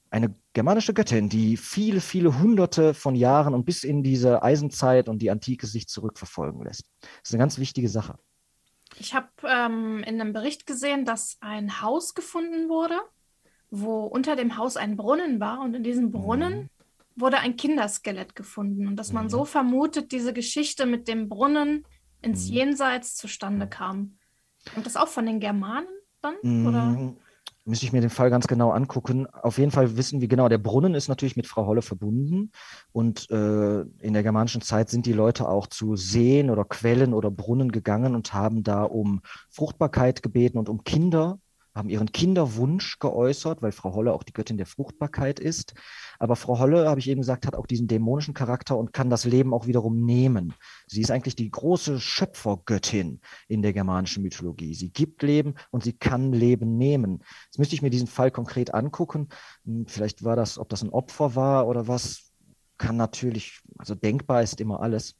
[0.09, 5.21] eine germanische Göttin, die viele, viele hunderte von Jahren und bis in diese Eisenzeit und
[5.21, 6.85] die Antike sich zurückverfolgen lässt.
[7.01, 8.17] Das ist eine ganz wichtige Sache.
[8.97, 12.99] Ich habe ähm, in einem Bericht gesehen, dass ein Haus gefunden wurde,
[13.69, 16.69] wo unter dem Haus ein Brunnen war und in diesem Brunnen mhm
[17.21, 21.85] wurde ein Kinderskelett gefunden und dass man so vermutet, diese Geschichte mit dem Brunnen
[22.21, 22.53] ins mhm.
[22.53, 24.17] Jenseits zustande kam.
[24.75, 25.87] Und das auch von den Germanen
[26.21, 26.35] dann?
[26.41, 26.67] Mhm.
[26.67, 27.13] Oder?
[27.63, 29.27] Müsste ich mir den Fall ganz genau angucken.
[29.27, 32.51] Auf jeden Fall wissen wir genau, der Brunnen ist natürlich mit Frau Holle verbunden.
[32.91, 37.29] Und äh, in der germanischen Zeit sind die Leute auch zu Seen oder Quellen oder
[37.29, 41.39] Brunnen gegangen und haben da um Fruchtbarkeit gebeten und um Kinder
[41.73, 45.73] haben ihren Kinderwunsch geäußert, weil Frau Holle auch die Göttin der Fruchtbarkeit ist.
[46.19, 49.25] Aber Frau Holle, habe ich eben gesagt, hat auch diesen dämonischen Charakter und kann das
[49.25, 50.53] Leben auch wiederum nehmen.
[50.87, 54.73] Sie ist eigentlich die große Schöpfergöttin in der germanischen Mythologie.
[54.73, 57.23] Sie gibt Leben und sie kann Leben nehmen.
[57.45, 59.29] Jetzt müsste ich mir diesen Fall konkret angucken.
[59.65, 62.31] Hm, vielleicht war das, ob das ein Opfer war oder was,
[62.81, 65.15] kann natürlich, also denkbar ist immer alles.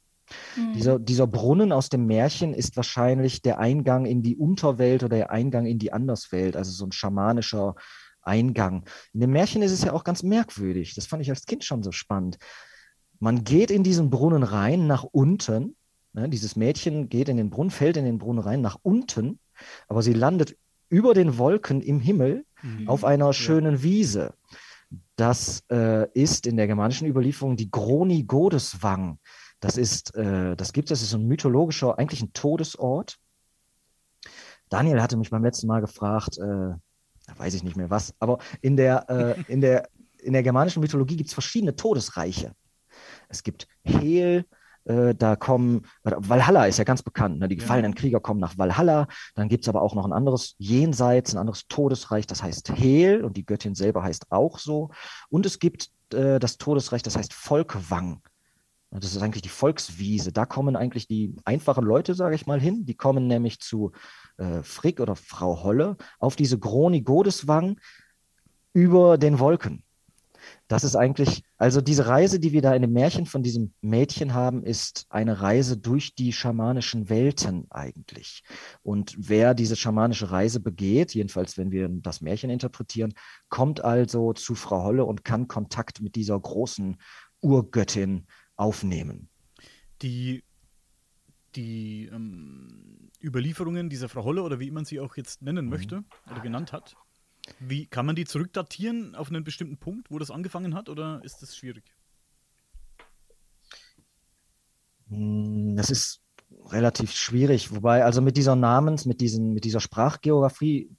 [0.56, 0.72] Mhm.
[0.74, 5.30] Dieser, dieser Brunnen aus dem Märchen ist wahrscheinlich der Eingang in die Unterwelt oder der
[5.30, 7.74] Eingang in die Anderswelt, also so ein schamanischer
[8.22, 8.84] Eingang.
[9.12, 10.94] In dem Märchen ist es ja auch ganz merkwürdig.
[10.94, 12.38] Das fand ich als Kind schon so spannend.
[13.18, 15.76] Man geht in diesen Brunnen rein, nach unten.
[16.12, 19.38] Ne, dieses Mädchen geht in den Brunnen, fällt in den Brunnen rein, nach unten,
[19.88, 20.56] aber sie landet
[20.88, 22.88] über den Wolken im Himmel mhm.
[22.88, 23.82] auf einer schönen ja.
[23.82, 24.34] Wiese.
[25.16, 29.18] Das äh, ist in der germanischen Überlieferung die Groni Godeswang.
[29.62, 33.18] Das ist, äh, das gibt es, das ist ein mythologischer, eigentlich ein Todesort.
[34.68, 36.74] Daniel hatte mich beim letzten Mal gefragt, äh,
[37.38, 39.88] weiß ich nicht mehr was, aber in der, äh, in der,
[40.18, 42.56] in der germanischen Mythologie gibt es verschiedene Todesreiche.
[43.28, 44.46] Es gibt Hel,
[44.84, 47.46] äh, da kommen, Valhalla ist ja ganz bekannt, ne?
[47.46, 47.98] die gefallenen ja.
[47.98, 49.06] Krieger kommen nach Valhalla,
[49.36, 53.24] dann gibt es aber auch noch ein anderes Jenseits, ein anderes Todesreich, das heißt Hel
[53.24, 54.90] und die Göttin selber heißt auch so.
[55.28, 58.22] Und es gibt äh, das Todesreich, das heißt Volkwang.
[59.00, 60.32] Das ist eigentlich die Volkswiese.
[60.32, 62.84] Da kommen eigentlich die einfachen Leute, sage ich mal, hin.
[62.84, 63.92] Die kommen nämlich zu
[64.36, 67.80] äh, Frick oder Frau Holle auf diese Groni Godeswang
[68.74, 69.82] über den Wolken.
[70.68, 74.34] Das ist eigentlich, also diese Reise, die wir da in dem Märchen von diesem Mädchen
[74.34, 78.42] haben, ist eine Reise durch die schamanischen Welten eigentlich.
[78.82, 83.14] Und wer diese schamanische Reise begeht, jedenfalls wenn wir das Märchen interpretieren,
[83.48, 86.96] kommt also zu Frau Holle und kann Kontakt mit dieser großen
[87.40, 88.26] Urgöttin
[88.62, 89.28] aufnehmen.
[90.00, 90.42] Die,
[91.54, 95.70] die ähm, Überlieferungen dieser Frau Holle oder wie man sie auch jetzt nennen mhm.
[95.70, 96.96] möchte oder genannt hat,
[97.58, 101.42] wie kann man die zurückdatieren auf einen bestimmten Punkt, wo das angefangen hat, oder ist
[101.42, 101.94] das schwierig?
[105.08, 106.22] Hm, das ist
[106.66, 110.90] relativ schwierig, wobei also mit dieser Namens, mit diesen, mit dieser Sprachgeografie,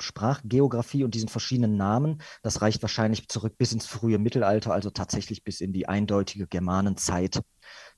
[0.00, 5.44] Sprachgeografie und diesen verschiedenen Namen, das reicht wahrscheinlich zurück bis ins frühe Mittelalter, also tatsächlich
[5.44, 7.40] bis in die eindeutige Germanenzeit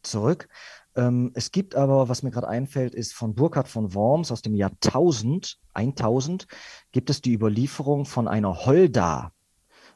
[0.02, 0.48] zurück.
[0.94, 4.54] Ähm, es gibt aber, was mir gerade einfällt, ist von Burkhard von Worms aus dem
[4.54, 6.46] Jahr 1000, 1000,
[6.92, 9.32] gibt es die Überlieferung von einer Holda,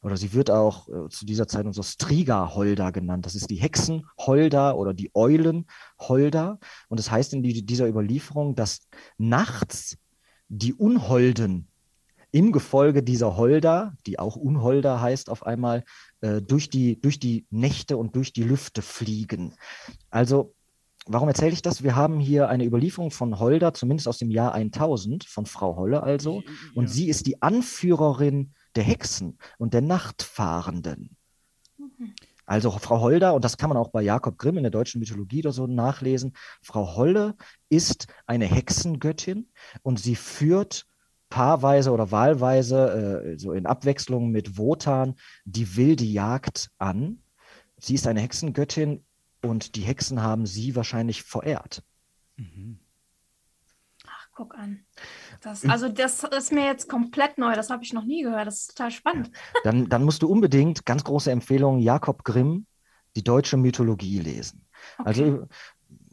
[0.07, 3.26] oder sie wird auch äh, zu dieser Zeit unser Striga-Holda genannt.
[3.26, 6.61] Das ist die Hexen-Holda oder die Eulen-Holda.
[6.88, 8.86] Und es das heißt in die, dieser Überlieferung, dass
[9.18, 9.98] nachts
[10.46, 11.66] die Unholden
[12.30, 15.82] im Gefolge dieser Holda, die auch Unholda heißt auf einmal,
[16.20, 19.54] äh, durch, die, durch die Nächte und durch die Lüfte fliegen.
[20.09, 20.54] Also
[21.09, 21.84] Warum erzähle ich das?
[21.84, 26.02] Wir haben hier eine Überlieferung von Holda, zumindest aus dem Jahr 1000, von Frau Holle
[26.02, 26.42] also.
[26.74, 26.90] Und ja.
[26.90, 31.16] sie ist die Anführerin der Hexen und der Nachtfahrenden.
[31.78, 32.14] Mhm.
[32.44, 35.40] Also Frau Holder, und das kann man auch bei Jakob Grimm in der deutschen Mythologie
[35.40, 37.34] oder so nachlesen, Frau Holle
[37.68, 39.48] ist eine Hexengöttin
[39.82, 40.86] und sie führt
[41.28, 47.20] paarweise oder wahlweise, äh, so in Abwechslung mit Wotan, die wilde Jagd an.
[47.78, 49.04] Sie ist eine Hexengöttin
[49.42, 51.82] und die Hexen haben sie wahrscheinlich verehrt.
[52.36, 52.78] Mhm.
[54.36, 54.84] Guck an.
[55.47, 58.49] Das, also das ist mir jetzt komplett neu, das habe ich noch nie gehört.
[58.49, 59.30] Das ist total spannend.
[59.62, 62.66] Dann, dann musst du unbedingt, ganz große Empfehlung, Jakob Grimm,
[63.14, 64.66] die deutsche Mythologie lesen.
[64.99, 65.09] Okay.
[65.09, 65.49] Also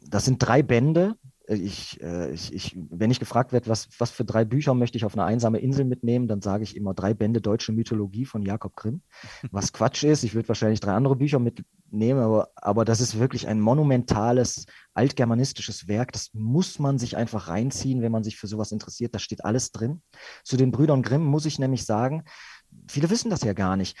[0.08, 1.16] das sind drei Bände,
[1.48, 5.04] ich, äh, ich, ich, wenn ich gefragt werde, was, was für drei Bücher möchte ich
[5.04, 8.76] auf eine einsame Insel mitnehmen, dann sage ich immer drei Bände deutsche Mythologie von Jakob
[8.76, 9.02] Grimm.
[9.50, 13.46] Was Quatsch ist, ich würde wahrscheinlich drei andere Bücher mitnehmen, aber, aber das ist wirklich
[13.46, 16.12] ein monumentales altgermanistisches Werk.
[16.12, 19.14] Das muss man sich einfach reinziehen, wenn man sich für sowas interessiert.
[19.14, 20.02] Da steht alles drin.
[20.44, 22.24] Zu den Brüdern Grimm muss ich nämlich sagen,
[22.88, 23.98] viele wissen das ja gar nicht.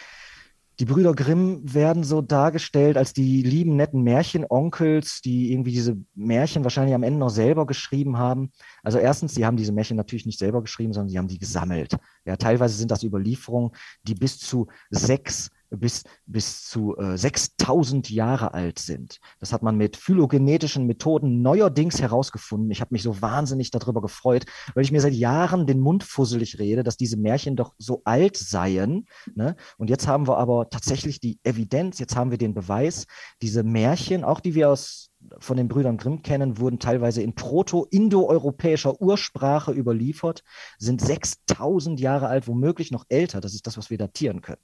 [0.80, 6.64] Die Brüder Grimm werden so dargestellt als die lieben, netten Märchenonkels, die irgendwie diese Märchen
[6.64, 8.50] wahrscheinlich am Ende noch selber geschrieben haben.
[8.82, 11.96] Also erstens, sie haben diese Märchen natürlich nicht selber geschrieben, sondern sie haben die gesammelt.
[12.24, 13.70] Ja, teilweise sind das Überlieferungen,
[14.02, 19.20] die bis zu sechs bis, bis zu äh, 6000 Jahre alt sind.
[19.40, 22.70] Das hat man mit phylogenetischen Methoden neuerdings herausgefunden.
[22.70, 24.44] Ich habe mich so wahnsinnig darüber gefreut,
[24.74, 28.36] weil ich mir seit Jahren den Mund fusselig rede, dass diese Märchen doch so alt
[28.36, 29.06] seien.
[29.34, 29.56] Ne?
[29.78, 33.06] Und jetzt haben wir aber tatsächlich die Evidenz, jetzt haben wir den Beweis,
[33.42, 39.00] diese Märchen, auch die wir aus von den Brüdern Grimm kennen, wurden teilweise in proto-indoeuropäischer
[39.00, 40.42] Ursprache überliefert,
[40.78, 43.40] sind 6000 Jahre alt, womöglich noch älter.
[43.40, 44.60] Das ist das, was wir datieren können.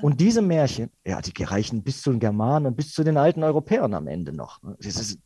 [0.00, 3.42] Und diese Märchen, ja, die reichen bis zu den Germanen und bis zu den alten
[3.42, 4.60] Europäern am Ende noch.
[4.78, 5.18] Das ist,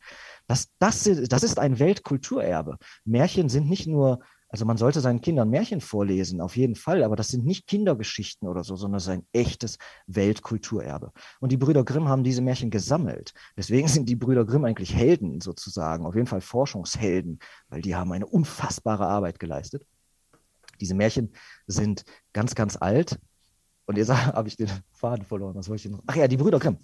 [0.47, 2.77] das, das, das ist ein Weltkulturerbe.
[3.05, 4.19] Märchen sind nicht nur,
[4.49, 8.47] also man sollte seinen Kindern Märchen vorlesen, auf jeden Fall, aber das sind nicht Kindergeschichten
[8.47, 11.11] oder so, sondern es ist ein echtes Weltkulturerbe.
[11.39, 13.33] Und die Brüder Grimm haben diese Märchen gesammelt.
[13.57, 18.11] Deswegen sind die Brüder Grimm eigentlich Helden sozusagen, auf jeden Fall Forschungshelden, weil die haben
[18.11, 19.85] eine unfassbare Arbeit geleistet.
[20.79, 21.33] Diese Märchen
[21.65, 23.19] sind ganz, ganz alt,
[23.87, 25.55] und jetzt habe ich den Faden verloren.
[25.55, 26.03] Was wollte ich noch?
[26.05, 26.77] Ach ja, die Brüder Grimm.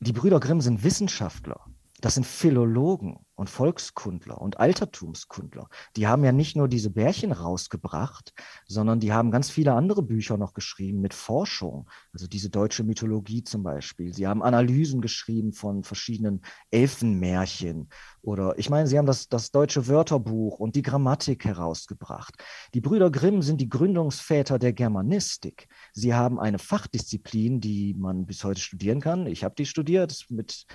[0.00, 1.60] Die Brüder Grimm sind Wissenschaftler.
[2.00, 5.68] Das sind Philologen und Volkskundler und Altertumskundler.
[5.96, 8.32] Die haben ja nicht nur diese Bärchen rausgebracht,
[8.66, 11.88] sondern die haben ganz viele andere Bücher noch geschrieben mit Forschung.
[12.12, 14.12] Also diese deutsche Mythologie zum Beispiel.
[14.12, 17.88] Sie haben Analysen geschrieben von verschiedenen Elfenmärchen.
[18.22, 22.34] Oder ich meine, sie haben das, das deutsche Wörterbuch und die Grammatik herausgebracht.
[22.74, 25.68] Die Brüder Grimm sind die Gründungsväter der Germanistik.
[25.92, 29.26] Sie haben eine Fachdisziplin, die man bis heute studieren kann.
[29.26, 30.66] Ich habe die studiert mit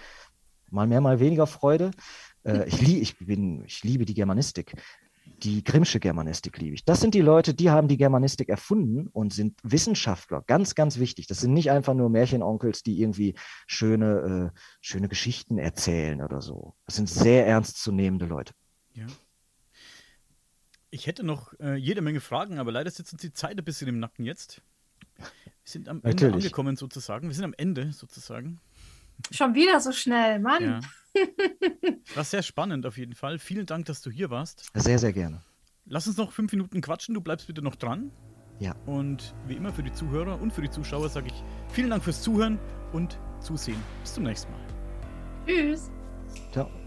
[0.72, 1.92] mal mehr, mal weniger Freude.
[2.44, 4.74] Äh, ich, lie ich, bin, ich liebe die Germanistik.
[5.44, 6.86] Die Grimmsche Germanistik liebe ich.
[6.86, 10.44] Das sind die Leute, die haben die Germanistik erfunden und sind Wissenschaftler.
[10.46, 11.28] Ganz, ganz wichtig.
[11.28, 13.36] Das sind nicht einfach nur Märchenonkels, die irgendwie
[13.68, 16.76] schöne, äh, schöne Geschichten erzählen oder so.
[16.86, 18.54] Das sind sehr ernstzunehmende Leute.
[18.94, 19.08] Ja.
[20.92, 23.88] Ich hätte noch äh, jede Menge Fragen, aber leider sitzt uns die Zeit ein bisschen
[23.88, 24.62] im Nacken jetzt.
[25.18, 25.26] Wir
[25.64, 26.24] sind am Natürlich.
[26.24, 27.28] Ende angekommen sozusagen.
[27.30, 28.60] Wir sind am Ende sozusagen.
[29.30, 30.64] Schon wieder so schnell, Mann.
[30.64, 30.80] Ja.
[32.16, 33.38] War sehr spannend auf jeden Fall.
[33.40, 34.72] Vielen Dank, dass du hier warst.
[34.74, 35.42] Sehr, sehr gerne.
[35.86, 37.16] Lass uns noch fünf Minuten quatschen.
[37.16, 38.12] Du bleibst bitte noch dran.
[38.60, 38.76] Ja.
[38.86, 41.44] Und wie immer für die Zuhörer und für die Zuschauer sage ich
[41.74, 42.60] vielen Dank fürs Zuhören
[42.94, 43.82] und Zusehen.
[44.04, 44.62] Bis zum nächsten Mal.
[45.46, 45.90] Tschüss.
[46.52, 46.81] Ciao.